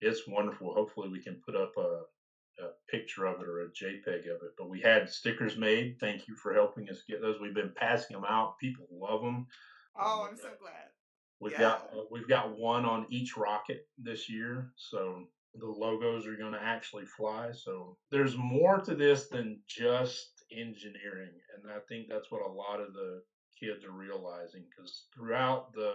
it's 0.00 0.26
wonderful. 0.26 0.74
Hopefully, 0.74 1.08
we 1.08 1.22
can 1.22 1.40
put 1.46 1.56
up 1.56 1.72
a, 1.76 2.02
a 2.62 2.68
picture 2.90 3.24
of 3.24 3.40
it 3.40 3.46
or 3.46 3.62
a 3.62 3.68
JPEG 3.68 4.24
of 4.24 4.42
it. 4.42 4.52
But 4.58 4.68
we 4.68 4.80
had 4.80 5.08
stickers 5.08 5.56
made. 5.56 5.96
Thank 6.00 6.28
you 6.28 6.34
for 6.34 6.52
helping 6.52 6.88
us 6.90 7.02
get 7.08 7.20
those. 7.20 7.40
We've 7.40 7.54
been 7.54 7.72
passing 7.76 8.14
them 8.14 8.26
out. 8.28 8.58
People 8.58 8.86
love 8.90 9.22
them. 9.22 9.46
Oh, 9.96 10.26
I'm 10.28 10.36
so 10.36 10.50
glad. 10.60 10.88
We've 11.40 11.52
yeah. 11.52 11.58
got 11.58 11.90
uh, 11.94 12.02
we've 12.10 12.28
got 12.28 12.56
one 12.56 12.84
on 12.84 13.06
each 13.08 13.36
rocket 13.36 13.86
this 13.98 14.28
year, 14.28 14.72
so 14.76 15.24
the 15.54 15.66
logos 15.66 16.26
are 16.26 16.36
going 16.36 16.52
to 16.52 16.62
actually 16.62 17.06
fly. 17.06 17.50
So 17.52 17.96
there's 18.10 18.36
more 18.36 18.78
to 18.80 18.94
this 18.94 19.28
than 19.28 19.60
just 19.68 20.44
engineering, 20.52 21.32
and 21.54 21.72
I 21.72 21.78
think 21.88 22.06
that's 22.08 22.30
what 22.30 22.46
a 22.46 22.52
lot 22.52 22.80
of 22.80 22.92
the 22.92 23.22
kids 23.58 23.84
are 23.84 23.92
realizing 23.92 24.64
because 24.68 25.06
throughout 25.14 25.72
the 25.72 25.94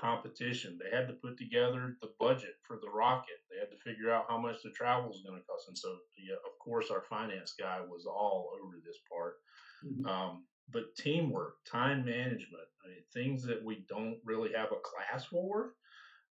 competition, 0.00 0.78
they 0.78 0.94
had 0.94 1.08
to 1.08 1.14
put 1.14 1.38
together 1.38 1.96
the 2.00 2.12
budget 2.18 2.54
for 2.66 2.78
the 2.82 2.90
rocket. 2.90 3.40
They 3.50 3.58
had 3.58 3.70
to 3.70 3.84
figure 3.84 4.10
out 4.10 4.26
how 4.28 4.38
much 4.38 4.56
the 4.62 4.70
travel 4.70 5.10
is 5.10 5.22
going 5.26 5.38
to 5.38 5.46
cost, 5.46 5.68
and 5.68 5.78
so 5.78 5.96
yeah, 6.16 6.36
of 6.44 6.58
course 6.58 6.90
our 6.90 7.02
finance 7.08 7.54
guy 7.58 7.80
was 7.86 8.06
all 8.06 8.50
over 8.56 8.76
this 8.84 8.98
part. 9.10 9.36
Mm-hmm. 9.84 10.06
Um, 10.06 10.44
but 10.72 10.96
teamwork, 10.96 11.56
time 11.64 12.04
management, 12.04 12.66
I 12.84 12.88
mean, 12.88 13.04
things 13.14 13.44
that 13.44 13.64
we 13.64 13.84
don't 13.88 14.18
really 14.24 14.50
have 14.56 14.72
a 14.72 14.82
class 14.82 15.26
for. 15.26 15.74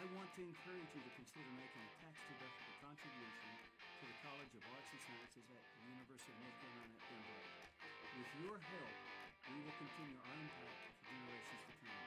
encourage 0.00 0.96
you 0.96 1.04
to 1.04 1.12
consider 1.12 1.44
making 1.60 1.84
a 1.84 1.92
tax-deductible 2.00 2.76
contribution 2.80 3.52
to 4.00 4.04
the 4.08 4.16
College 4.24 4.48
of 4.56 4.64
Arts 4.72 4.88
and 4.96 5.00
Sciences 5.04 5.44
at 5.52 5.60
the 5.60 5.84
University 5.92 6.32
of 6.32 6.40
North 6.40 6.56
Carolina 6.56 6.96
at 6.96 7.04
Pembroke. 7.04 7.52
With 8.16 8.32
your 8.40 8.56
help, 8.56 8.96
we 9.44 9.60
will 9.60 9.76
continue 9.76 10.16
our 10.16 10.32
impact 10.40 10.80
for 10.80 11.04
generations 11.04 11.60
to 11.68 11.72
come. 11.84 12.00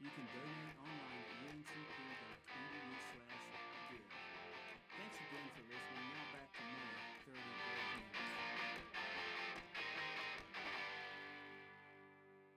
You 0.00 0.08
can 0.08 0.24
donate 0.32 0.76
online 0.80 1.20
at 1.20 1.36
uncp.edu 1.52 2.92
slash 3.04 3.44
give. 3.92 4.08
Thanks 4.96 5.18
again 5.20 5.46
for 5.52 5.64
listening. 5.68 6.06
Now 6.16 6.24
back 6.32 6.48
to 6.56 6.62
more 6.64 6.96
30 7.28 7.36
Minutes. 7.36 8.24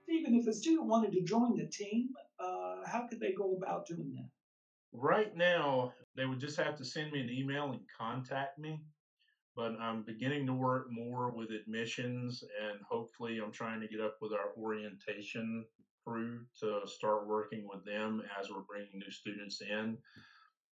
Steven, 0.08 0.32
if 0.40 0.48
a 0.48 0.54
student 0.56 0.88
wanted 0.88 1.12
to 1.12 1.20
join 1.28 1.60
the 1.60 1.68
team, 1.68 2.16
uh, 2.40 2.88
how 2.88 3.04
could 3.04 3.20
they 3.20 3.36
go 3.36 3.60
about 3.60 3.84
doing 3.84 4.16
that? 4.16 4.39
Right 4.92 5.36
now, 5.36 5.92
they 6.16 6.26
would 6.26 6.40
just 6.40 6.56
have 6.58 6.76
to 6.76 6.84
send 6.84 7.12
me 7.12 7.20
an 7.20 7.30
email 7.30 7.70
and 7.70 7.80
contact 7.96 8.58
me. 8.58 8.80
But 9.56 9.76
I'm 9.80 10.02
beginning 10.02 10.46
to 10.46 10.52
work 10.52 10.86
more 10.90 11.30
with 11.30 11.50
admissions, 11.50 12.42
and 12.62 12.80
hopefully, 12.88 13.40
I'm 13.44 13.52
trying 13.52 13.80
to 13.80 13.88
get 13.88 14.00
up 14.00 14.16
with 14.20 14.32
our 14.32 14.52
orientation 14.56 15.64
crew 16.04 16.40
to 16.60 16.80
start 16.86 17.26
working 17.26 17.66
with 17.68 17.84
them 17.84 18.22
as 18.40 18.50
we're 18.50 18.62
bringing 18.62 18.98
new 18.98 19.10
students 19.10 19.60
in 19.60 19.98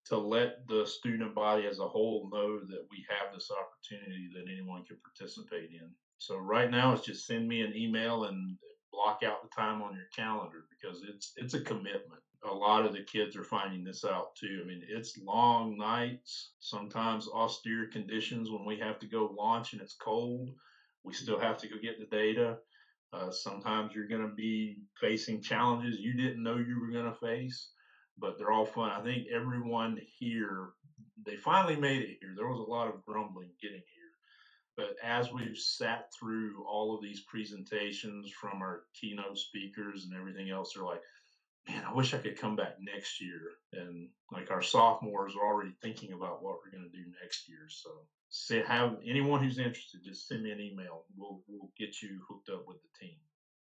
to 0.05 0.17
let 0.17 0.67
the 0.67 0.85
student 0.85 1.35
body 1.35 1.67
as 1.67 1.79
a 1.79 1.87
whole 1.87 2.29
know 2.31 2.59
that 2.59 2.87
we 2.89 3.05
have 3.09 3.33
this 3.33 3.51
opportunity 3.51 4.29
that 4.33 4.51
anyone 4.51 4.83
can 4.85 4.97
participate 5.03 5.69
in. 5.71 5.89
So 6.17 6.37
right 6.37 6.71
now 6.71 6.93
it's 6.93 7.05
just 7.05 7.27
send 7.27 7.47
me 7.47 7.61
an 7.61 7.75
email 7.75 8.23
and 8.23 8.57
block 8.91 9.21
out 9.23 9.43
the 9.43 9.49
time 9.55 9.81
on 9.81 9.93
your 9.93 10.07
calendar 10.15 10.65
because 10.69 11.03
it's 11.07 11.33
it's 11.37 11.53
a 11.53 11.61
commitment 11.61 12.21
a 12.45 12.53
lot 12.53 12.85
of 12.85 12.93
the 12.93 13.03
kids 13.03 13.35
are 13.35 13.43
finding 13.43 13.83
this 13.83 14.05
out 14.05 14.35
too. 14.35 14.61
I 14.63 14.67
mean, 14.67 14.81
it's 14.87 15.17
long 15.17 15.77
nights, 15.77 16.51
sometimes 16.59 17.27
austere 17.27 17.87
conditions 17.91 18.49
when 18.49 18.65
we 18.65 18.79
have 18.79 18.99
to 18.99 19.07
go 19.07 19.33
launch 19.37 19.73
and 19.73 19.81
it's 19.81 19.95
cold. 19.95 20.51
We 21.03 21.13
still 21.13 21.39
have 21.39 21.57
to 21.57 21.67
go 21.67 21.75
get 21.81 21.99
the 21.99 22.05
data. 22.05 22.57
Uh, 23.11 23.31
sometimes 23.31 23.93
you're 23.93 24.07
going 24.07 24.27
to 24.27 24.35
be 24.35 24.77
facing 24.99 25.41
challenges 25.41 25.99
you 25.99 26.13
didn't 26.13 26.43
know 26.43 26.57
you 26.57 26.79
were 26.79 26.91
going 26.91 27.11
to 27.11 27.19
face, 27.19 27.71
but 28.17 28.37
they're 28.37 28.51
all 28.51 28.65
fun. 28.65 28.91
I 28.91 29.01
think 29.01 29.27
everyone 29.33 29.99
here, 30.19 30.69
they 31.25 31.35
finally 31.35 31.75
made 31.75 32.03
it 32.03 32.17
here. 32.21 32.33
There 32.35 32.47
was 32.47 32.59
a 32.59 32.71
lot 32.71 32.87
of 32.87 33.03
grumbling 33.03 33.49
getting 33.61 33.77
here. 33.77 33.85
But 34.77 34.95
as 35.03 35.33
we've 35.33 35.57
sat 35.57 36.05
through 36.17 36.63
all 36.65 36.95
of 36.95 37.01
these 37.01 37.21
presentations 37.21 38.31
from 38.31 38.61
our 38.61 38.83
keynote 38.93 39.37
speakers 39.37 40.05
and 40.05 40.17
everything 40.17 40.51
else, 40.51 40.73
they're 40.73 40.85
like, 40.85 41.01
man, 41.69 41.83
I 41.87 41.93
wish 41.93 42.13
I 42.13 42.17
could 42.17 42.37
come 42.37 42.55
back 42.55 42.75
next 42.79 43.21
year. 43.21 43.41
And 43.73 44.09
like 44.31 44.51
our 44.51 44.61
sophomores 44.61 45.35
are 45.35 45.45
already 45.45 45.73
thinking 45.81 46.13
about 46.13 46.43
what 46.43 46.57
we're 46.63 46.71
going 46.71 46.89
to 46.89 46.97
do 46.97 47.05
next 47.21 47.47
year. 47.47 47.67
So 47.69 47.89
say 48.29 48.61
have 48.61 48.97
anyone 49.05 49.43
who's 49.43 49.57
interested, 49.57 50.01
just 50.03 50.27
send 50.27 50.43
me 50.43 50.51
an 50.51 50.59
email. 50.59 51.05
We'll 51.15 51.41
we'll 51.47 51.69
get 51.77 52.01
you 52.01 52.19
hooked 52.27 52.49
up 52.49 52.65
with 52.67 52.77
the 52.81 53.05
team. 53.05 53.15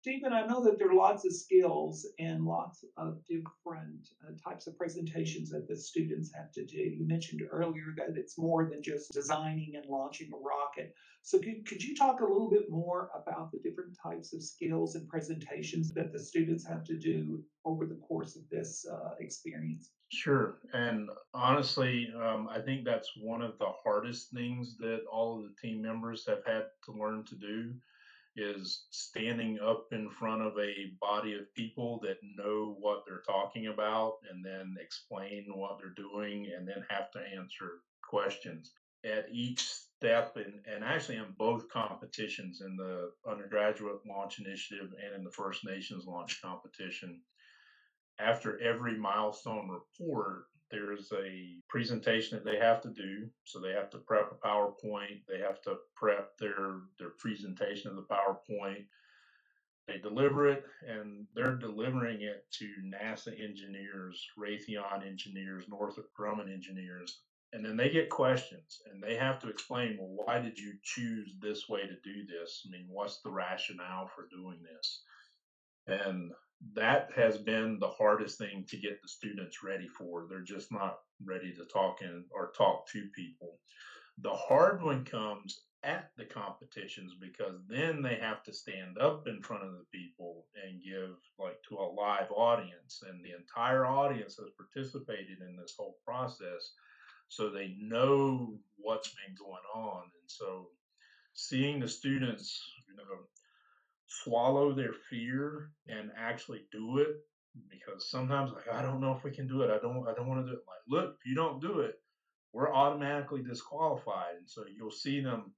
Steven, 0.02 0.32
I 0.32 0.46
know 0.46 0.64
that 0.64 0.78
there 0.78 0.90
are 0.90 0.94
lots 0.94 1.26
of 1.26 1.34
skills 1.34 2.08
and 2.20 2.46
lots 2.46 2.86
of 2.96 3.18
different 3.26 4.08
uh, 4.24 4.32
types 4.48 4.68
of 4.68 4.78
presentations 4.78 5.50
that 5.50 5.68
the 5.68 5.76
students 5.76 6.32
have 6.34 6.52
to 6.54 6.66
do. 6.66 6.78
You 6.78 7.06
mentioned 7.06 7.42
earlier 7.52 7.94
that 7.98 8.16
it's 8.16 8.38
more 8.38 8.70
than 8.70 8.82
just 8.82 9.12
designing 9.12 9.74
and 9.76 9.86
launching 9.90 10.32
a 10.34 10.38
rocket. 10.38 10.94
So, 11.28 11.40
could, 11.40 11.68
could 11.68 11.84
you 11.84 11.94
talk 11.94 12.22
a 12.22 12.24
little 12.24 12.50
bit 12.50 12.70
more 12.70 13.10
about 13.14 13.52
the 13.52 13.60
different 13.60 13.98
types 14.02 14.34
of 14.34 14.42
skills 14.42 14.96
and 14.96 15.10
presentations 15.10 15.92
that 15.92 16.14
the 16.14 16.20
students 16.20 16.66
have 16.66 16.86
to 16.86 16.98
do 16.98 17.44
over 17.66 17.86
the 17.86 18.00
course 18.08 18.38
of 18.38 18.44
this 18.50 18.86
uh, 18.90 19.10
experience? 19.20 19.90
Sure. 20.10 20.60
And 20.72 21.10
honestly, 21.34 22.14
um, 22.16 22.48
I 22.50 22.62
think 22.62 22.86
that's 22.86 23.12
one 23.22 23.42
of 23.42 23.60
the 23.60 23.74
hardest 23.84 24.32
things 24.32 24.78
that 24.78 25.02
all 25.12 25.36
of 25.36 25.44
the 25.44 25.54
team 25.62 25.82
members 25.82 26.26
have 26.28 26.46
had 26.46 26.68
to 26.86 26.94
learn 26.94 27.26
to 27.26 27.36
do 27.36 27.74
is 28.38 28.86
standing 28.92 29.60
up 29.60 29.88
in 29.92 30.10
front 30.10 30.42
of 30.44 30.54
a 30.58 30.94
body 31.02 31.34
of 31.34 31.54
people 31.56 32.00
that 32.04 32.20
know 32.38 32.78
what 32.80 33.04
they're 33.06 33.24
talking 33.28 33.68
about 33.68 34.14
and 34.32 34.46
then 34.46 34.78
explain 34.80 35.48
what 35.54 35.78
they're 35.78 35.90
doing 35.90 36.50
and 36.58 36.66
then 36.66 36.86
have 36.90 37.12
to 37.12 37.20
answer 37.38 37.82
questions 38.02 38.72
at 39.04 39.26
each 39.30 39.68
step 39.98 40.36
and, 40.36 40.60
and 40.72 40.84
actually 40.84 41.18
in 41.18 41.34
both 41.38 41.70
competitions 41.70 42.62
in 42.62 42.76
the 42.78 43.12
undergraduate 43.30 44.00
launch 44.08 44.40
initiative 44.40 44.92
and 45.04 45.16
in 45.16 45.24
the 45.24 45.32
first 45.32 45.66
nations 45.66 46.06
launch 46.06 46.42
competition 46.42 47.20
after 48.20 48.62
every 48.62 48.98
milestone 48.98 49.70
report 49.70 50.46
there's 50.70 51.12
a 51.14 51.56
presentation 51.70 52.38
that 52.38 52.50
they 52.50 52.58
have 52.58 52.82
to 52.82 52.90
do. 52.90 53.30
So 53.46 53.60
they 53.60 53.72
have 53.72 53.90
to 53.92 54.00
prep 54.00 54.32
a 54.32 54.48
PowerPoint. 54.48 55.22
They 55.28 55.40
have 55.40 55.62
to 55.64 55.76
prep 55.96 56.38
their 56.38 56.80
their 57.00 57.12
presentation 57.18 57.90
of 57.90 57.96
the 57.96 58.04
PowerPoint. 58.14 58.86
They 59.88 59.98
deliver 60.00 60.50
it, 60.50 60.66
and 60.86 61.26
they're 61.34 61.56
delivering 61.56 62.22
it 62.22 62.46
to 62.60 62.66
NASA 62.84 63.32
engineers, 63.42 64.22
Raytheon 64.38 65.08
engineers, 65.08 65.64
Northrop 65.70 66.10
Grumman 66.20 66.54
engineers, 66.54 67.22
and 67.54 67.64
then 67.64 67.78
they 67.78 67.90
get 67.90 68.10
questions, 68.10 68.82
and 68.92 69.02
they 69.02 69.16
have 69.16 69.40
to 69.40 69.50
explain, 69.50 69.98
well, 70.00 70.26
why 70.26 70.40
did 70.40 70.58
you 70.58 70.74
choose 70.84 71.36
this 71.42 71.70
way 71.70 71.82
to 71.82 71.96
do 72.04 72.26
this? 72.26 72.66
I 72.66 72.72
mean, 72.72 72.88
what's 72.90 73.22
the 73.22 73.32
rationale 73.32 74.10
for 74.14 74.28
doing 74.30 74.60
this? 74.64 75.04
And 75.88 76.32
that 76.74 77.10
has 77.16 77.38
been 77.38 77.80
the 77.80 77.90
hardest 77.90 78.38
thing 78.38 78.66
to 78.68 78.78
get 78.78 79.02
the 79.02 79.08
students 79.08 79.64
ready 79.64 79.88
for. 79.88 80.26
They're 80.28 80.42
just 80.42 80.72
not 80.72 80.98
ready 81.24 81.54
to 81.54 81.66
talk 81.66 82.02
in 82.02 82.26
or 82.32 82.52
talk 82.58 82.88
to 82.90 83.08
people. 83.16 83.60
The 84.20 84.34
hard 84.34 84.84
one 84.84 85.06
comes 85.06 85.62
at 85.84 86.10
the 86.18 86.26
competitions 86.26 87.14
because 87.22 87.62
then 87.70 88.02
they 88.02 88.16
have 88.16 88.44
to 88.44 88.54
stand 88.54 88.98
up 88.98 89.28
in 89.28 89.42
front 89.42 89.64
of 89.64 89.72
the 89.72 89.86
people 89.92 90.46
and 90.66 90.82
give 90.84 91.16
like 91.38 91.58
to 91.70 91.76
a 91.76 91.94
live 91.94 92.30
audience 92.32 93.04
and 93.08 93.24
the 93.24 93.38
entire 93.38 93.86
audience 93.86 94.36
has 94.38 94.50
participated 94.58 95.38
in 95.48 95.56
this 95.56 95.76
whole 95.78 95.98
process 96.04 96.74
so 97.30 97.50
they 97.50 97.76
know 97.80 98.58
what's 98.78 99.10
been 99.10 99.36
going 99.36 99.64
on. 99.76 100.04
And 100.04 100.28
so 100.28 100.68
seeing 101.34 101.80
the 101.80 101.88
students, 101.88 102.62
you 102.90 102.96
know, 102.96 103.04
swallow 104.08 104.74
their 104.74 104.94
fear 105.10 105.72
and 105.88 106.12
actually 106.18 106.66
do 106.72 107.00
it 107.00 107.18
because 107.70 108.10
sometimes 108.10 108.52
like 108.52 108.72
I 108.72 108.82
don't 108.82 109.02
know 109.02 109.14
if 109.16 109.24
we 109.24 109.32
can 109.32 109.48
do 109.48 109.62
it. 109.62 109.72
I 109.72 109.80
don't 109.80 110.08
I 110.08 110.14
don't 110.14 110.28
want 110.28 110.46
to 110.46 110.52
do 110.52 110.58
it. 110.58 110.64
Like, 110.68 110.82
look, 110.88 111.16
if 111.20 111.26
you 111.26 111.36
don't 111.36 111.62
do 111.62 111.80
it, 111.80 112.00
we're 112.54 112.74
automatically 112.74 113.42
disqualified. 113.42 114.36
And 114.38 114.50
so 114.50 114.64
you'll 114.76 114.92
see 114.92 115.22
them 115.22 115.54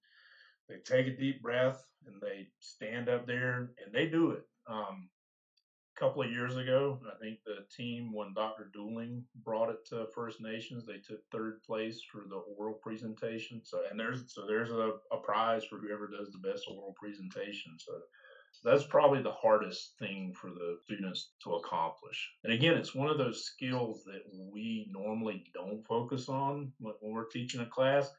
they 0.69 0.77
take 0.77 1.07
a 1.07 1.17
deep 1.17 1.41
breath 1.41 1.83
and 2.05 2.21
they 2.21 2.47
stand 2.59 3.09
up 3.09 3.25
there 3.25 3.71
and 3.83 3.93
they 3.93 4.05
do 4.05 4.31
it. 4.31 4.43
Um, 4.67 5.09
couple 5.99 6.23
of 6.23 6.31
years 6.31 6.57
ago, 6.57 6.99
I 7.05 7.17
think 7.19 7.39
the 7.45 7.65
team, 7.75 8.13
when 8.13 8.33
Dr. 8.33 8.71
Dooling 8.75 9.23
brought 9.43 9.69
it 9.69 9.85
to 9.89 10.07
First 10.15 10.41
Nations, 10.41 10.85
they 10.85 10.97
took 10.97 11.19
third 11.31 11.61
place 11.63 12.01
for 12.11 12.23
the 12.27 12.37
oral 12.57 12.75
presentation. 12.75 13.61
So, 13.63 13.81
and 13.89 13.99
there's 13.99 14.23
so 14.33 14.45
there's 14.47 14.71
a, 14.71 14.93
a 15.11 15.17
prize 15.17 15.63
for 15.65 15.77
whoever 15.77 16.07
does 16.07 16.31
the 16.31 16.47
best 16.49 16.65
oral 16.69 16.95
presentation. 16.99 17.77
So, 17.77 17.93
that's 18.63 18.83
probably 18.83 19.21
the 19.21 19.31
hardest 19.31 19.93
thing 19.99 20.33
for 20.33 20.49
the 20.49 20.77
students 20.83 21.31
to 21.43 21.53
accomplish. 21.55 22.31
And 22.43 22.51
again, 22.51 22.73
it's 22.73 22.95
one 22.95 23.09
of 23.09 23.17
those 23.17 23.45
skills 23.45 24.03
that 24.05 24.23
we 24.51 24.89
normally 24.91 25.43
don't 25.53 25.85
focus 25.85 26.29
on 26.29 26.73
when 26.79 26.95
we're 27.01 27.29
teaching 27.29 27.61
a 27.61 27.65
class 27.65 28.09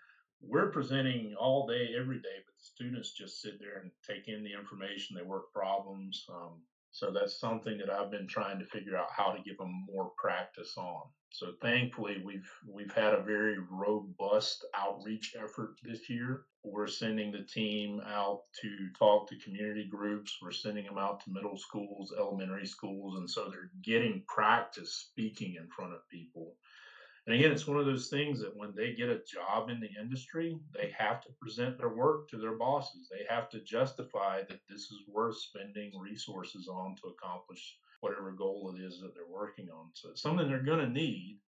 we're 0.43 0.71
presenting 0.71 1.35
all 1.39 1.67
day, 1.67 1.91
every 1.99 2.17
day, 2.17 2.39
but 2.45 2.55
the 2.57 2.65
students 2.65 3.13
just 3.13 3.43
sit 3.43 3.59
there 3.61 3.81
and 3.83 3.91
take 4.07 4.29
in 4.29 4.43
the 4.43 4.53
information. 4.53 5.17
They 5.17 5.23
work 5.23 5.53
problems. 5.53 6.25
Um, 6.31 6.63
so 6.93 7.13
that's 7.13 7.39
something 7.39 7.79
that 7.79 7.91
I've 7.91 8.11
been 8.11 8.27
trying 8.27 8.59
to 8.59 8.65
figure 8.67 8.97
out 8.97 9.09
how 9.17 9.33
to 9.33 9.43
give 9.43 9.59
them 9.59 9.87
more 9.87 10.11
practice 10.17 10.75
on. 10.77 11.03
So 11.33 11.53
thankfully, 11.63 12.21
we've 12.25 12.51
we've 12.67 12.93
had 12.93 13.15
a 13.15 13.23
very 13.23 13.59
robust 13.71 14.65
outreach 14.75 15.37
effort 15.37 15.77
this 15.83 16.09
year. 16.11 16.47
We're 16.65 16.89
sending 16.89 17.31
the 17.31 17.45
team 17.45 18.01
out 18.05 18.43
to 18.61 18.89
talk 18.99 19.29
to 19.29 19.39
community 19.39 19.89
groups. 19.89 20.37
We're 20.43 20.51
sending 20.51 20.85
them 20.85 20.99
out 20.99 21.21
to 21.21 21.31
middle 21.31 21.57
schools, 21.57 22.13
elementary 22.19 22.67
schools, 22.67 23.19
and 23.19 23.31
so 23.31 23.49
they're 23.49 23.71
getting 23.83 24.25
practice 24.27 24.93
speaking 24.93 25.55
in 25.55 25.69
front 25.69 25.93
of 25.93 26.09
people. 26.11 26.57
And 27.27 27.37
again, 27.37 27.53
it's 27.53 27.67
one 27.67 27.79
of 27.79 27.87
those 27.87 28.09
things 28.09 28.41
that 28.41 28.57
when 28.57 28.73
they 28.75 28.95
get 28.95 29.09
a 29.09 29.21
job 29.27 29.69
in 29.69 29.79
the 29.79 29.91
industry, 30.01 30.59
they 30.75 30.93
have 30.97 31.21
to 31.23 31.29
present 31.41 31.79
their 31.79 31.91
work 31.91 32.29
to 32.29 32.39
their 32.39 32.57
bosses. 32.57 33.09
They 33.11 33.33
have 33.33 33.49
to 33.51 33.61
justify 33.61 34.43
that 34.49 34.61
this 34.69 34.83
is 34.91 35.03
worth 35.07 35.37
spending 35.37 35.93
resources 35.99 36.67
on 36.69 36.97
to 36.97 37.09
accomplish 37.09 37.77
whatever 38.01 38.33
goal 38.33 38.75
it 38.75 38.81
is 38.83 39.01
that 39.01 39.15
they're 39.15 39.25
working 39.31 39.69
on. 39.71 39.91
So 39.93 40.11
it's 40.11 40.23
something 40.23 40.49
they're 40.49 40.63
going 40.63 40.81
to 40.85 40.89
need. 40.89 41.39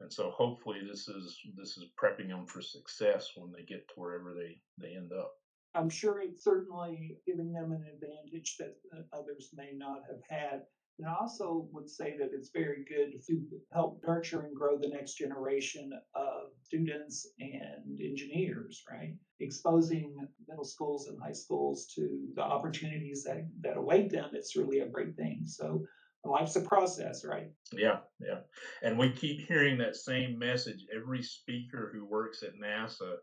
And 0.00 0.12
so 0.12 0.30
hopefully 0.30 0.80
this 0.88 1.08
is 1.08 1.38
this 1.56 1.76
is 1.78 1.86
prepping 2.00 2.28
them 2.28 2.46
for 2.46 2.60
success 2.60 3.30
when 3.34 3.50
they 3.50 3.64
get 3.64 3.88
to 3.88 3.94
wherever 3.96 4.34
they, 4.34 4.60
they 4.78 4.94
end 4.94 5.12
up. 5.12 5.32
I'm 5.74 5.90
sure 5.90 6.20
it's 6.20 6.44
certainly 6.44 7.18
giving 7.26 7.52
them 7.52 7.72
an 7.72 7.84
advantage 7.92 8.56
that 8.58 8.76
others 9.12 9.50
may 9.54 9.72
not 9.74 10.02
have 10.08 10.22
had. 10.28 10.62
And 10.98 11.08
I 11.08 11.14
also 11.20 11.68
would 11.72 11.90
say 11.90 12.16
that 12.18 12.30
it's 12.32 12.50
very 12.54 12.84
good 12.88 13.22
to 13.26 13.42
help 13.72 14.02
nurture 14.06 14.40
and 14.46 14.56
grow 14.56 14.78
the 14.78 14.88
next 14.88 15.14
generation 15.14 15.92
of 16.14 16.48
students 16.62 17.28
and 17.38 18.00
engineers, 18.00 18.82
right? 18.90 19.14
Exposing 19.40 20.16
middle 20.48 20.64
schools 20.64 21.08
and 21.08 21.20
high 21.20 21.32
schools 21.32 21.92
to 21.96 22.28
the 22.34 22.42
opportunities 22.42 23.24
that, 23.24 23.46
that 23.60 23.76
await 23.76 24.10
them, 24.10 24.30
it's 24.32 24.56
really 24.56 24.80
a 24.80 24.88
great 24.88 25.16
thing. 25.16 25.42
So 25.44 25.84
life's 26.24 26.56
a 26.56 26.60
process, 26.62 27.24
right? 27.24 27.50
Yeah, 27.72 27.98
yeah. 28.18 28.40
And 28.82 28.98
we 28.98 29.10
keep 29.10 29.46
hearing 29.46 29.78
that 29.78 29.96
same 29.96 30.38
message. 30.38 30.86
Every 30.94 31.22
speaker 31.22 31.90
who 31.92 32.04
works 32.06 32.42
at 32.42 32.58
NASA, 32.58 33.16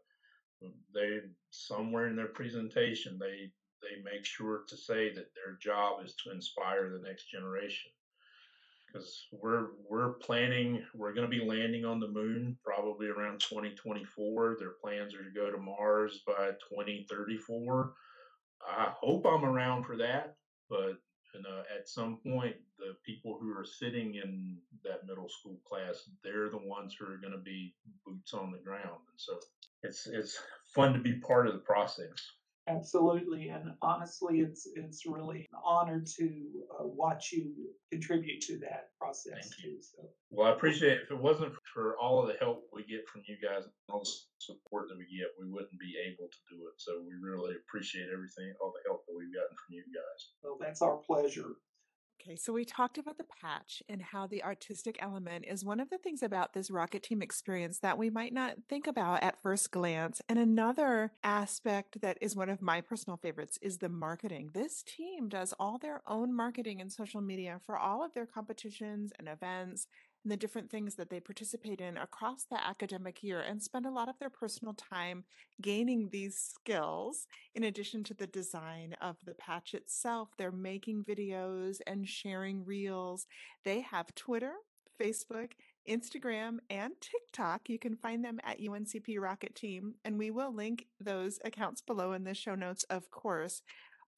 they 0.93 1.19
somewhere 1.49 2.07
in 2.07 2.15
their 2.15 2.27
presentation, 2.27 3.17
they 3.19 3.51
they 3.83 4.01
make 4.03 4.25
sure 4.25 4.63
to 4.67 4.77
say 4.77 5.09
that 5.13 5.31
their 5.35 5.57
job 5.61 6.03
is 6.03 6.15
to 6.23 6.31
inspire 6.31 6.89
the 6.89 7.05
next 7.07 7.29
generation. 7.29 7.91
Because 8.87 9.27
we're 9.31 9.67
we're 9.89 10.13
planning 10.13 10.83
we're 10.93 11.13
going 11.13 11.29
to 11.29 11.37
be 11.39 11.43
landing 11.43 11.83
on 11.83 11.99
the 11.99 12.07
moon 12.07 12.57
probably 12.63 13.07
around 13.07 13.39
2024 13.39 14.57
their 14.59 14.73
plans 14.83 15.15
are 15.15 15.23
to 15.23 15.31
go 15.31 15.49
to 15.49 15.57
mars 15.57 16.21
by 16.27 16.51
2034 16.69 17.93
i 18.69 18.93
hope 18.95 19.25
i'm 19.25 19.43
around 19.43 19.83
for 19.83 19.97
that 19.97 20.35
but 20.69 20.99
at 21.83 21.89
some 21.89 22.17
point 22.25 22.55
the 22.77 22.95
people 23.05 23.37
who 23.39 23.49
are 23.51 23.65
sitting 23.65 24.15
in 24.15 24.57
that 24.83 25.05
middle 25.07 25.29
school 25.29 25.59
class 25.67 26.09
they're 26.23 26.49
the 26.49 26.57
ones 26.57 26.95
who 26.97 27.05
are 27.05 27.17
going 27.17 27.33
to 27.33 27.43
be 27.43 27.73
boots 28.05 28.33
on 28.33 28.51
the 28.51 28.57
ground. 28.59 29.01
And 29.11 29.17
so 29.17 29.39
it's 29.81 30.07
it's 30.07 30.39
fun 30.73 30.93
to 30.93 30.99
be 30.99 31.13
part 31.13 31.47
of 31.47 31.53
the 31.53 31.59
process 31.59 32.13
Absolutely, 32.67 33.49
and 33.49 33.75
honestly, 33.81 34.39
it's 34.39 34.67
it's 34.75 35.05
really 35.05 35.39
an 35.51 35.59
honor 35.65 36.01
to 36.15 36.25
uh, 36.79 36.87
watch 36.87 37.33
you 37.33 37.51
contribute 37.91 38.39
to 38.41 38.57
that 38.59 38.95
process 38.97 39.49
too. 39.61 39.75
So, 39.81 40.07
well, 40.31 40.47
I 40.47 40.55
appreciate 40.55 40.93
it. 40.93 41.01
If 41.03 41.11
it 41.11 41.19
wasn't 41.19 41.51
for 41.73 41.97
all 41.99 42.21
of 42.21 42.27
the 42.27 42.39
help 42.39 42.63
we 42.71 42.83
get 42.87 43.03
from 43.11 43.21
you 43.27 43.35
guys 43.35 43.65
and 43.65 43.73
all 43.89 43.99
the 43.99 44.11
support 44.39 44.87
that 44.87 44.97
we 44.97 45.03
get, 45.11 45.27
we 45.37 45.51
wouldn't 45.51 45.77
be 45.77 45.95
able 46.07 46.31
to 46.31 46.41
do 46.55 46.63
it. 46.71 46.75
So, 46.77 47.03
we 47.03 47.19
really 47.19 47.55
appreciate 47.67 48.07
everything, 48.07 48.53
all 48.61 48.71
the 48.71 48.87
help 48.87 49.03
that 49.07 49.15
we've 49.17 49.35
gotten 49.35 49.57
from 49.59 49.75
you 49.75 49.83
guys. 49.91 50.19
Well, 50.41 50.57
that's 50.57 50.81
our 50.81 51.03
pleasure. 51.03 51.59
Okay, 52.21 52.37
so 52.37 52.53
we 52.53 52.63
talked 52.63 52.97
about 52.97 53.17
the 53.17 53.25
patch 53.41 53.83
and 53.89 54.01
how 54.01 54.27
the 54.27 54.43
artistic 54.43 54.97
element 55.01 55.43
is 55.45 55.65
one 55.65 55.81
of 55.81 55.89
the 55.89 55.97
things 55.97 56.23
about 56.23 56.53
this 56.53 56.71
rocket 56.71 57.03
team 57.03 57.21
experience 57.21 57.79
that 57.79 57.97
we 57.97 58.09
might 58.09 58.33
not 58.33 58.55
think 58.69 58.87
about 58.87 59.21
at 59.21 59.41
first 59.41 59.71
glance. 59.71 60.21
And 60.29 60.39
another 60.39 61.11
aspect 61.23 61.99
that 61.99 62.17
is 62.21 62.35
one 62.35 62.49
of 62.49 62.61
my 62.61 62.79
personal 62.79 63.17
favorites 63.17 63.59
is 63.61 63.79
the 63.79 63.89
marketing. 63.89 64.51
This 64.53 64.83
team 64.83 65.27
does 65.27 65.53
all 65.59 65.77
their 65.77 66.01
own 66.07 66.33
marketing 66.33 66.79
and 66.79 66.91
social 66.91 67.19
media 67.19 67.59
for 67.65 67.77
all 67.77 68.05
of 68.05 68.13
their 68.13 68.25
competitions 68.25 69.11
and 69.19 69.27
events 69.27 69.87
and 70.23 70.31
the 70.31 70.37
different 70.37 70.69
things 70.69 70.95
that 70.95 71.09
they 71.09 71.19
participate 71.19 71.81
in 71.81 71.97
across 71.97 72.45
the 72.45 72.63
academic 72.65 73.23
year 73.23 73.41
and 73.41 73.61
spend 73.61 73.85
a 73.85 73.91
lot 73.91 74.09
of 74.09 74.17
their 74.19 74.29
personal 74.29 74.73
time 74.73 75.23
gaining 75.61 76.09
these 76.11 76.37
skills. 76.37 77.27
In 77.55 77.63
addition 77.63 78.03
to 78.05 78.13
the 78.13 78.27
design 78.27 78.95
of 79.01 79.17
the 79.25 79.33
patch 79.33 79.73
itself, 79.73 80.29
they're 80.37 80.51
making 80.51 81.03
videos 81.03 81.77
and 81.85 82.07
sharing 82.07 82.65
reels. 82.65 83.27
They 83.65 83.81
have 83.81 84.15
Twitter, 84.15 84.53
Facebook, 84.99 85.51
Instagram, 85.89 86.59
and 86.69 86.93
TikTok. 87.01 87.67
You 87.67 87.77
can 87.77 87.95
find 87.97 88.23
them 88.23 88.39
at 88.43 88.61
UNCP 88.61 89.19
Rocket 89.19 89.55
Team, 89.55 89.95
and 90.05 90.17
we 90.17 90.31
will 90.31 90.53
link 90.53 90.85
those 90.99 91.39
accounts 91.43 91.81
below 91.81 92.13
in 92.13 92.23
the 92.23 92.33
show 92.33 92.55
notes, 92.55 92.85
of 92.85 93.11
course. 93.11 93.61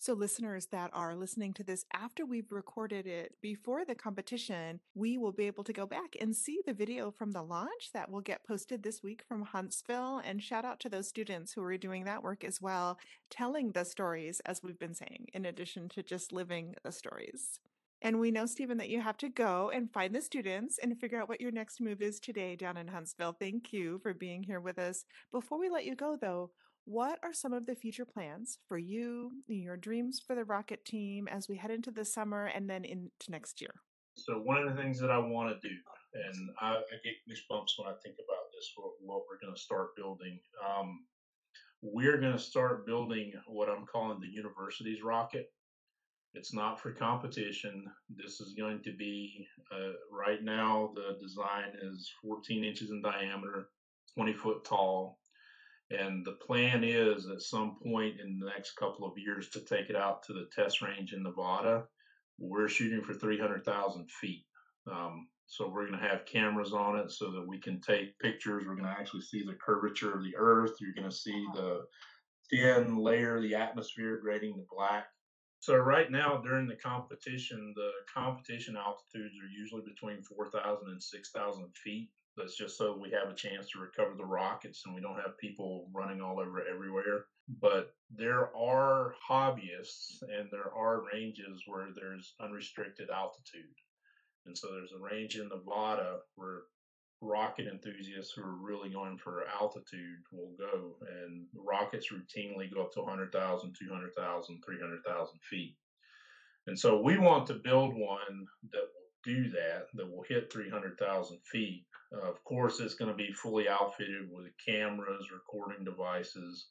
So, 0.05 0.13
listeners 0.13 0.67
that 0.67 0.91
are 0.93 1.15
listening 1.15 1.51
to 1.53 1.63
this 1.63 1.83
after 1.91 2.27
we've 2.27 2.51
recorded 2.51 3.07
it 3.07 3.33
before 3.41 3.83
the 3.83 3.95
competition, 3.95 4.79
we 4.93 5.17
will 5.17 5.31
be 5.31 5.47
able 5.47 5.63
to 5.63 5.73
go 5.73 5.87
back 5.87 6.15
and 6.21 6.35
see 6.35 6.59
the 6.63 6.75
video 6.75 7.09
from 7.09 7.31
the 7.31 7.41
launch 7.41 7.89
that 7.91 8.11
will 8.11 8.21
get 8.21 8.45
posted 8.45 8.83
this 8.83 9.01
week 9.01 9.23
from 9.27 9.41
Huntsville. 9.41 10.21
And 10.23 10.43
shout 10.43 10.63
out 10.63 10.79
to 10.81 10.89
those 10.89 11.07
students 11.07 11.53
who 11.53 11.63
are 11.63 11.75
doing 11.75 12.03
that 12.03 12.21
work 12.21 12.43
as 12.43 12.61
well, 12.61 12.99
telling 13.31 13.71
the 13.71 13.83
stories, 13.83 14.41
as 14.41 14.61
we've 14.61 14.77
been 14.77 14.93
saying, 14.93 15.25
in 15.33 15.43
addition 15.43 15.89
to 15.89 16.03
just 16.03 16.31
living 16.31 16.75
the 16.83 16.91
stories. 16.91 17.59
And 18.03 18.19
we 18.19 18.29
know, 18.29 18.45
Steven, 18.45 18.77
that 18.77 18.89
you 18.89 19.01
have 19.01 19.17
to 19.17 19.29
go 19.29 19.71
and 19.73 19.91
find 19.91 20.13
the 20.13 20.21
students 20.21 20.77
and 20.77 20.99
figure 20.99 21.19
out 21.19 21.29
what 21.29 21.41
your 21.41 21.49
next 21.49 21.81
move 21.81 22.03
is 22.03 22.19
today 22.19 22.55
down 22.55 22.77
in 22.77 22.89
Huntsville. 22.89 23.35
Thank 23.39 23.73
you 23.73 23.97
for 24.03 24.13
being 24.13 24.43
here 24.43 24.59
with 24.59 24.77
us. 24.77 25.03
Before 25.31 25.59
we 25.59 25.67
let 25.67 25.85
you 25.85 25.95
go, 25.95 26.15
though, 26.15 26.51
what 26.85 27.19
are 27.23 27.33
some 27.33 27.51
of 27.51 27.65
the 27.65 27.75
future 27.75 28.05
plans 28.05 28.59
for 28.67 28.77
you, 28.77 29.31
your 29.47 29.75
dreams 29.75 30.21
for 30.25 30.35
the 30.35 30.45
rocket 30.45 30.85
team 30.85 31.27
as 31.27 31.49
we 31.49 31.57
head 31.57 31.71
into 31.71 31.91
the 31.91 32.05
summer 32.05 32.45
and 32.45 32.69
then 32.69 32.85
into 32.85 33.29
next 33.29 33.59
year? 33.59 33.73
So, 34.15 34.35
one 34.35 34.61
of 34.61 34.69
the 34.69 34.81
things 34.81 34.99
that 34.99 35.11
I 35.11 35.17
want 35.17 35.49
to 35.49 35.67
do, 35.67 35.75
and 36.13 36.49
I, 36.61 36.75
I 36.75 36.95
get 37.03 37.15
goosebumps 37.27 37.77
when 37.77 37.87
I 37.87 37.95
think 38.03 38.15
about 38.15 38.45
this, 38.53 38.71
what, 38.75 38.91
what 39.01 39.23
we're 39.27 39.39
going 39.41 39.53
to 39.53 39.61
start 39.61 39.95
building. 39.97 40.39
Um, 40.63 41.05
we're 41.81 42.19
going 42.19 42.33
to 42.33 42.39
start 42.39 42.85
building 42.85 43.33
what 43.47 43.67
I'm 43.67 43.85
calling 43.85 44.19
the 44.19 44.27
university's 44.27 45.03
rocket. 45.03 45.51
It's 46.33 46.53
not 46.53 46.79
for 46.79 46.91
competition. 46.91 47.85
This 48.09 48.39
is 48.41 48.53
going 48.57 48.81
to 48.83 48.93
be, 48.95 49.47
uh, 49.71 49.93
right 50.11 50.43
now, 50.43 50.91
the 50.95 51.17
design 51.21 51.73
is 51.81 52.11
14 52.23 52.63
inches 52.63 52.91
in 52.91 53.01
diameter, 53.01 53.69
20 54.15 54.33
foot 54.33 54.63
tall, 54.65 55.19
and 55.91 56.25
the 56.25 56.33
plan 56.33 56.83
is 56.83 57.27
at 57.27 57.41
some 57.41 57.77
point 57.83 58.19
in 58.19 58.39
the 58.39 58.47
next 58.47 58.75
couple 58.75 59.07
of 59.07 59.17
years 59.17 59.49
to 59.49 59.59
take 59.59 59.89
it 59.89 59.95
out 59.95 60.23
to 60.23 60.33
the 60.33 60.47
test 60.55 60.81
range 60.81 61.13
in 61.13 61.23
Nevada. 61.23 61.83
We're 62.39 62.67
shooting 62.67 63.01
for 63.01 63.13
300,000 63.13 64.09
feet. 64.09 64.45
Um, 64.91 65.27
so 65.47 65.69
we're 65.69 65.87
going 65.87 65.99
to 65.99 66.07
have 66.07 66.25
cameras 66.25 66.73
on 66.73 66.97
it 66.97 67.11
so 67.11 67.31
that 67.31 67.47
we 67.47 67.59
can 67.59 67.79
take 67.79 68.17
pictures. 68.19 68.63
We're 68.65 68.75
going 68.75 68.87
to 68.87 68.99
actually 68.99 69.21
see 69.21 69.43
the 69.43 69.53
curvature 69.53 70.13
of 70.13 70.23
the 70.23 70.35
Earth. 70.35 70.73
You're 70.79 70.93
going 70.93 71.09
to 71.09 71.15
see 71.15 71.45
the 71.53 71.85
thin 72.49 72.97
layer, 72.97 73.39
the 73.39 73.55
atmosphere 73.55 74.19
grading 74.21 74.55
to 74.55 74.65
black. 74.69 75.07
So 75.59 75.75
right 75.75 76.11
now 76.11 76.41
during 76.43 76.67
the 76.67 76.75
competition, 76.75 77.73
the 77.75 77.89
competition 78.11 78.75
altitudes 78.75 79.35
are 79.41 79.59
usually 79.59 79.81
between 79.81 80.21
4,000 80.21 80.87
and 80.87 81.01
6,000 81.01 81.65
feet. 81.83 82.09
That's 82.37 82.57
just 82.57 82.77
so 82.77 82.97
we 82.97 83.11
have 83.11 83.29
a 83.31 83.35
chance 83.35 83.69
to 83.71 83.79
recover 83.79 84.15
the 84.15 84.25
rockets 84.25 84.83
and 84.85 84.93
we 84.93 85.01
don't 85.01 85.15
have 85.15 85.37
people 85.37 85.87
running 85.93 86.21
all 86.21 86.39
over 86.39 86.61
everywhere. 86.67 87.25
But 87.61 87.93
there 88.09 88.55
are 88.55 89.15
hobbyists 89.29 90.21
and 90.21 90.49
there 90.51 90.73
are 90.75 91.05
ranges 91.13 91.63
where 91.65 91.87
there's 91.95 92.33
unrestricted 92.41 93.09
altitude. 93.09 93.75
And 94.45 94.57
so 94.57 94.67
there's 94.71 94.91
a 94.91 94.99
range 94.99 95.37
in 95.37 95.47
Nevada 95.49 96.17
where 96.35 96.63
rocket 97.21 97.67
enthusiasts 97.67 98.33
who 98.33 98.43
are 98.43 98.55
really 98.55 98.89
going 98.89 99.17
for 99.17 99.45
altitude 99.59 100.19
will 100.31 100.51
go. 100.59 100.97
And 101.23 101.45
rockets 101.55 102.11
routinely 102.11 102.73
go 102.73 102.81
up 102.81 102.93
to 102.93 103.01
100,000, 103.01 103.75
200,000, 103.79 104.61
300,000 104.65 105.39
feet. 105.49 105.75
And 106.67 106.77
so 106.77 106.99
we 107.01 107.17
want 107.17 107.47
to 107.47 107.53
build 107.53 107.95
one 107.95 108.45
that 108.71 108.87
do 109.25 109.49
that, 109.49 109.87
that 109.93 110.09
will 110.09 110.23
hit 110.27 110.51
300,000 110.51 111.37
feet. 111.51 111.85
Uh, 112.13 112.29
of 112.29 112.43
course, 112.43 112.79
it's 112.79 112.95
going 112.95 113.11
to 113.11 113.17
be 113.17 113.33
fully 113.33 113.67
outfitted 113.67 114.29
with 114.31 114.45
cameras, 114.65 115.31
recording 115.31 115.83
devices. 115.83 116.67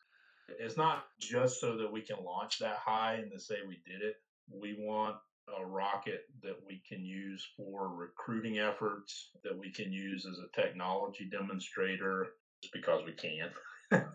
It's 0.60 0.76
not 0.76 1.04
just 1.20 1.60
so 1.60 1.76
that 1.78 1.90
we 1.90 2.02
can 2.02 2.24
launch 2.24 2.58
that 2.60 2.76
high 2.76 3.14
and 3.14 3.30
to 3.32 3.40
say 3.40 3.56
we 3.66 3.78
did 3.86 4.02
it. 4.02 4.16
We 4.50 4.76
want 4.78 5.16
a 5.60 5.64
rocket 5.64 6.22
that 6.42 6.56
we 6.66 6.82
can 6.88 7.04
use 7.04 7.46
for 7.56 7.94
recruiting 7.94 8.58
efforts, 8.58 9.30
that 9.42 9.58
we 9.58 9.70
can 9.70 9.92
use 9.92 10.26
as 10.26 10.38
a 10.38 10.60
technology 10.60 11.28
demonstrator, 11.30 12.28
just 12.62 12.72
because 12.72 13.02
we 13.04 13.12
can. 13.12 13.50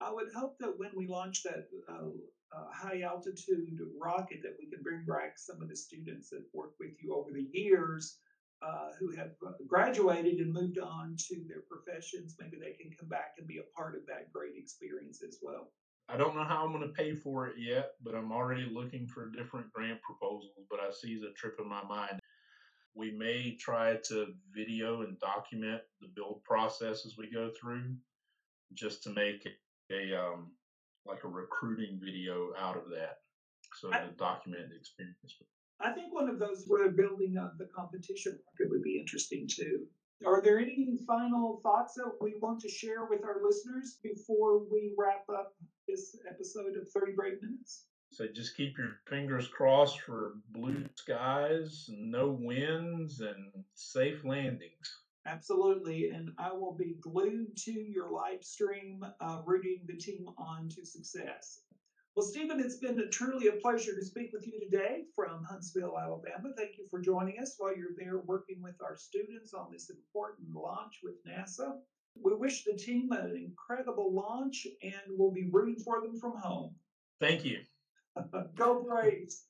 I 0.00 0.12
would 0.12 0.28
hope 0.34 0.56
that 0.60 0.78
when 0.78 0.90
we 0.96 1.06
launch 1.06 1.42
that 1.42 1.66
uh, 1.88 2.08
uh, 2.58 2.66
high 2.72 3.02
altitude 3.02 3.78
rocket, 4.00 4.40
that 4.42 4.56
we 4.58 4.68
can 4.68 4.82
bring 4.82 5.04
back 5.04 5.38
some 5.38 5.62
of 5.62 5.68
the 5.68 5.76
students 5.76 6.30
that 6.30 6.42
worked 6.52 6.80
with 6.80 7.02
you 7.02 7.14
over 7.14 7.30
the 7.32 7.48
years. 7.52 8.18
Uh, 8.60 8.90
who 8.98 9.14
have 9.14 9.30
graduated 9.68 10.40
and 10.40 10.52
moved 10.52 10.80
on 10.80 11.14
to 11.16 11.44
their 11.46 11.62
professions, 11.70 12.34
maybe 12.40 12.56
they 12.56 12.72
can 12.72 12.90
come 12.98 13.08
back 13.08 13.34
and 13.38 13.46
be 13.46 13.58
a 13.58 13.76
part 13.76 13.94
of 13.94 14.04
that 14.04 14.32
great 14.32 14.56
experience 14.56 15.22
as 15.22 15.38
well. 15.40 15.70
I 16.08 16.16
don't 16.16 16.34
know 16.34 16.42
how 16.42 16.64
I'm 16.64 16.72
going 16.72 16.82
to 16.82 16.88
pay 16.88 17.14
for 17.14 17.46
it 17.46 17.54
yet, 17.56 17.92
but 18.02 18.16
I'm 18.16 18.32
already 18.32 18.68
looking 18.68 19.06
for 19.06 19.30
different 19.30 19.72
grant 19.72 20.00
proposals. 20.02 20.50
But 20.70 20.80
I 20.80 20.90
see 20.90 21.20
the 21.20 21.32
trip 21.36 21.60
in 21.60 21.68
my 21.68 21.84
mind. 21.84 22.18
We 22.94 23.12
may 23.12 23.56
try 23.60 23.96
to 24.08 24.34
video 24.52 25.02
and 25.02 25.20
document 25.20 25.82
the 26.00 26.08
build 26.08 26.42
process 26.44 27.06
as 27.06 27.14
we 27.16 27.30
go 27.30 27.50
through, 27.60 27.94
just 28.72 29.04
to 29.04 29.10
make 29.10 29.46
a 29.92 30.14
um, 30.14 30.50
like 31.08 31.24
a 31.24 31.28
recruiting 31.28 31.98
video 32.02 32.52
out 32.58 32.76
of 32.76 32.90
that, 32.90 33.18
so 33.80 33.92
I, 33.92 34.00
to 34.00 34.10
document 34.12 34.68
the 34.70 34.76
experience. 34.76 35.16
I 35.80 35.92
think 35.92 36.12
one 36.12 36.28
of 36.28 36.38
those 36.38 36.64
where 36.66 36.90
building 36.90 37.36
up 37.38 37.54
the 37.58 37.68
competition 37.74 38.38
market 38.46 38.70
would 38.70 38.82
be 38.82 38.98
interesting 38.98 39.48
too. 39.48 39.86
Are 40.26 40.42
there 40.42 40.58
any 40.58 40.98
final 41.06 41.60
thoughts 41.62 41.94
that 41.94 42.10
we 42.20 42.34
want 42.40 42.60
to 42.60 42.68
share 42.68 43.06
with 43.08 43.22
our 43.24 43.40
listeners 43.44 43.98
before 44.02 44.58
we 44.58 44.92
wrap 44.98 45.24
up 45.32 45.54
this 45.86 46.16
episode 46.28 46.76
of 46.76 46.90
30 46.90 47.12
Brave 47.12 47.40
Minutes? 47.40 47.86
So 48.10 48.26
just 48.26 48.56
keep 48.56 48.76
your 48.78 48.96
fingers 49.06 49.46
crossed 49.48 50.00
for 50.00 50.34
blue 50.50 50.84
skies, 50.96 51.88
no 51.90 52.30
winds, 52.30 53.20
and 53.20 53.52
safe 53.74 54.24
landings. 54.24 54.98
Absolutely. 55.28 56.08
And 56.08 56.30
I 56.38 56.52
will 56.52 56.74
be 56.74 56.96
glued 57.00 57.56
to 57.64 57.72
your 57.72 58.10
live 58.10 58.42
stream, 58.42 59.04
uh, 59.20 59.42
rooting 59.44 59.80
the 59.86 59.96
team 59.96 60.28
on 60.38 60.68
to 60.70 60.84
success. 60.84 61.60
Well, 62.16 62.26
Steven, 62.26 62.58
it's 62.58 62.78
been 62.78 62.98
a, 62.98 63.06
truly 63.06 63.48
a 63.48 63.52
pleasure 63.52 63.94
to 63.94 64.04
speak 64.04 64.30
with 64.32 64.46
you 64.46 64.58
today 64.58 65.04
from 65.14 65.44
Huntsville, 65.44 65.96
Alabama. 65.98 66.52
Thank 66.56 66.78
you 66.78 66.86
for 66.90 67.00
joining 67.00 67.38
us 67.40 67.54
while 67.58 67.76
you're 67.76 67.94
there 67.96 68.18
working 68.18 68.60
with 68.62 68.74
our 68.82 68.96
students 68.96 69.54
on 69.54 69.70
this 69.70 69.90
important 69.90 70.48
launch 70.52 71.00
with 71.02 71.14
NASA. 71.24 71.74
We 72.20 72.34
wish 72.34 72.64
the 72.64 72.74
team 72.74 73.12
an 73.12 73.36
incredible 73.36 74.12
launch 74.12 74.66
and 74.82 74.94
we'll 75.10 75.30
be 75.30 75.48
rooting 75.52 75.80
for 75.84 76.00
them 76.00 76.18
from 76.18 76.36
home. 76.36 76.74
Thank 77.20 77.44
you. 77.44 77.60
Go 78.56 78.82
Braves. 78.82 79.44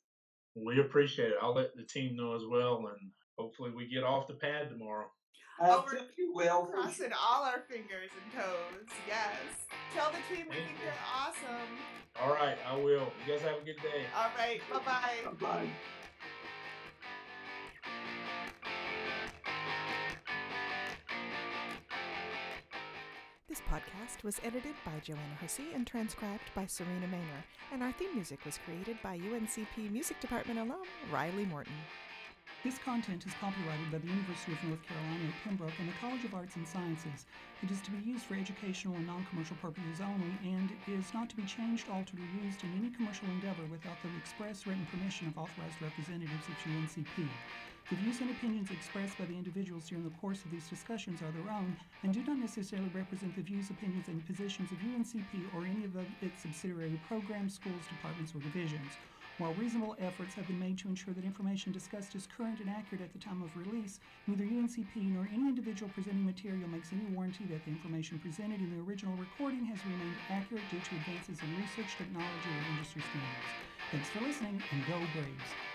We 0.54 0.80
appreciate 0.80 1.30
it. 1.30 1.38
I'll 1.40 1.54
let 1.54 1.76
the 1.76 1.84
team 1.84 2.16
know 2.16 2.34
as 2.34 2.42
well, 2.44 2.84
and 2.88 3.10
hopefully 3.38 3.70
we 3.70 3.86
get 3.86 4.02
off 4.02 4.26
the 4.26 4.34
pad 4.34 4.68
tomorrow. 4.68 5.06
Uh, 5.60 5.82
oh, 5.84 5.98
you 6.16 6.32
will. 6.32 6.66
Crossing 6.66 7.08
sure. 7.08 7.16
all 7.20 7.44
our 7.44 7.64
fingers 7.68 8.10
and 8.22 8.32
toes. 8.40 8.86
Yes. 9.08 9.34
Tell 9.92 10.10
the 10.10 10.34
team 10.34 10.46
we 10.48 10.54
think 10.54 10.78
they're 10.82 10.92
awesome. 11.16 11.68
All 12.20 12.32
right, 12.32 12.56
I 12.68 12.76
will. 12.76 13.12
You 13.26 13.32
guys 13.32 13.42
have 13.42 13.62
a 13.62 13.64
good 13.64 13.76
day. 13.82 14.04
All 14.16 14.30
right. 14.38 14.60
Bye 14.72 14.78
bye. 14.84 15.30
Bye 15.40 15.46
bye. 15.46 15.68
This 23.48 23.62
podcast 23.62 24.22
was 24.22 24.40
edited 24.44 24.74
by 24.84 24.92
Joanna 25.02 25.22
Hersey 25.40 25.68
and 25.74 25.86
transcribed 25.86 26.50
by 26.54 26.66
Serena 26.66 27.06
Maynor, 27.06 27.42
and 27.72 27.82
our 27.82 27.92
theme 27.92 28.14
music 28.14 28.44
was 28.44 28.58
created 28.64 28.98
by 29.02 29.18
UNCP 29.18 29.90
Music 29.90 30.20
Department 30.20 30.60
alum 30.60 30.82
Riley 31.10 31.46
Morton. 31.46 31.72
This 32.64 32.78
content 32.84 33.24
is 33.24 33.32
copyrighted 33.38 33.86
by 33.92 33.98
the 33.98 34.10
University 34.10 34.50
of 34.50 34.62
North 34.66 34.82
Carolina 34.82 35.30
at 35.30 35.44
Pembroke 35.46 35.78
and 35.78 35.88
the 35.88 35.94
College 36.02 36.24
of 36.26 36.34
Arts 36.34 36.56
and 36.56 36.66
Sciences. 36.66 37.24
It 37.62 37.70
is 37.70 37.80
to 37.80 37.92
be 37.92 38.02
used 38.02 38.26
for 38.26 38.34
educational 38.34 38.96
and 38.96 39.06
non-commercial 39.06 39.54
purposes 39.62 40.02
only 40.02 40.34
and 40.42 40.68
is 40.90 41.14
not 41.14 41.30
to 41.30 41.36
be 41.36 41.46
changed, 41.46 41.88
altered, 41.88 42.18
or 42.18 42.44
used 42.44 42.64
in 42.66 42.74
any 42.74 42.90
commercial 42.90 43.30
endeavor 43.30 43.62
without 43.70 43.94
the 44.02 44.10
express 44.18 44.66
written 44.66 44.84
permission 44.90 45.28
of 45.30 45.38
authorized 45.38 45.80
representatives 45.80 46.50
of 46.50 46.58
UNCP. 46.66 47.30
The 47.88 47.96
views 48.02 48.20
and 48.20 48.30
opinions 48.34 48.74
expressed 48.74 49.16
by 49.16 49.24
the 49.24 49.38
individuals 49.38 49.88
during 49.88 50.02
the 50.02 50.18
course 50.18 50.44
of 50.44 50.50
these 50.50 50.68
discussions 50.68 51.22
are 51.22 51.30
their 51.30 51.48
own 51.54 51.72
and 52.02 52.12
do 52.12 52.26
not 52.26 52.36
necessarily 52.42 52.90
represent 52.92 53.38
the 53.38 53.46
views, 53.46 53.70
opinions, 53.70 54.08
and 54.08 54.20
positions 54.26 54.68
of 54.74 54.82
UNCP 54.82 55.46
or 55.54 55.64
any 55.64 55.86
of 55.86 55.94
its 56.20 56.42
subsidiary 56.42 57.00
programs, 57.06 57.54
schools, 57.54 57.86
departments, 57.88 58.34
or 58.34 58.42
divisions. 58.44 58.98
While 59.38 59.54
reasonable 59.54 59.96
efforts 60.00 60.34
have 60.34 60.48
been 60.48 60.58
made 60.58 60.78
to 60.78 60.88
ensure 60.88 61.14
that 61.14 61.24
information 61.24 61.70
discussed 61.70 62.16
is 62.16 62.26
current 62.26 62.58
and 62.58 62.68
accurate 62.68 63.00
at 63.00 63.12
the 63.12 63.20
time 63.20 63.40
of 63.40 63.56
release, 63.56 64.00
neither 64.26 64.42
UNCP 64.42 65.12
nor 65.12 65.28
any 65.32 65.48
individual 65.48 65.88
presenting 65.88 66.24
material 66.24 66.68
makes 66.68 66.92
any 66.92 67.06
warranty 67.06 67.46
that 67.46 67.64
the 67.64 67.70
information 67.70 68.18
presented 68.18 68.60
in 68.60 68.68
the 68.68 68.82
original 68.82 69.14
recording 69.14 69.64
has 69.66 69.86
remained 69.86 70.18
accurate 70.28 70.66
due 70.66 70.80
to 70.80 70.96
advances 70.96 71.44
in 71.44 71.54
research, 71.54 71.96
technology, 71.96 72.56
or 72.56 72.64
industry 72.64 73.00
standards. 73.00 73.54
Thanks 73.92 74.10
for 74.10 74.20
listening, 74.20 74.64
and 74.72 74.84
go 74.84 75.06
Braves! 75.06 75.67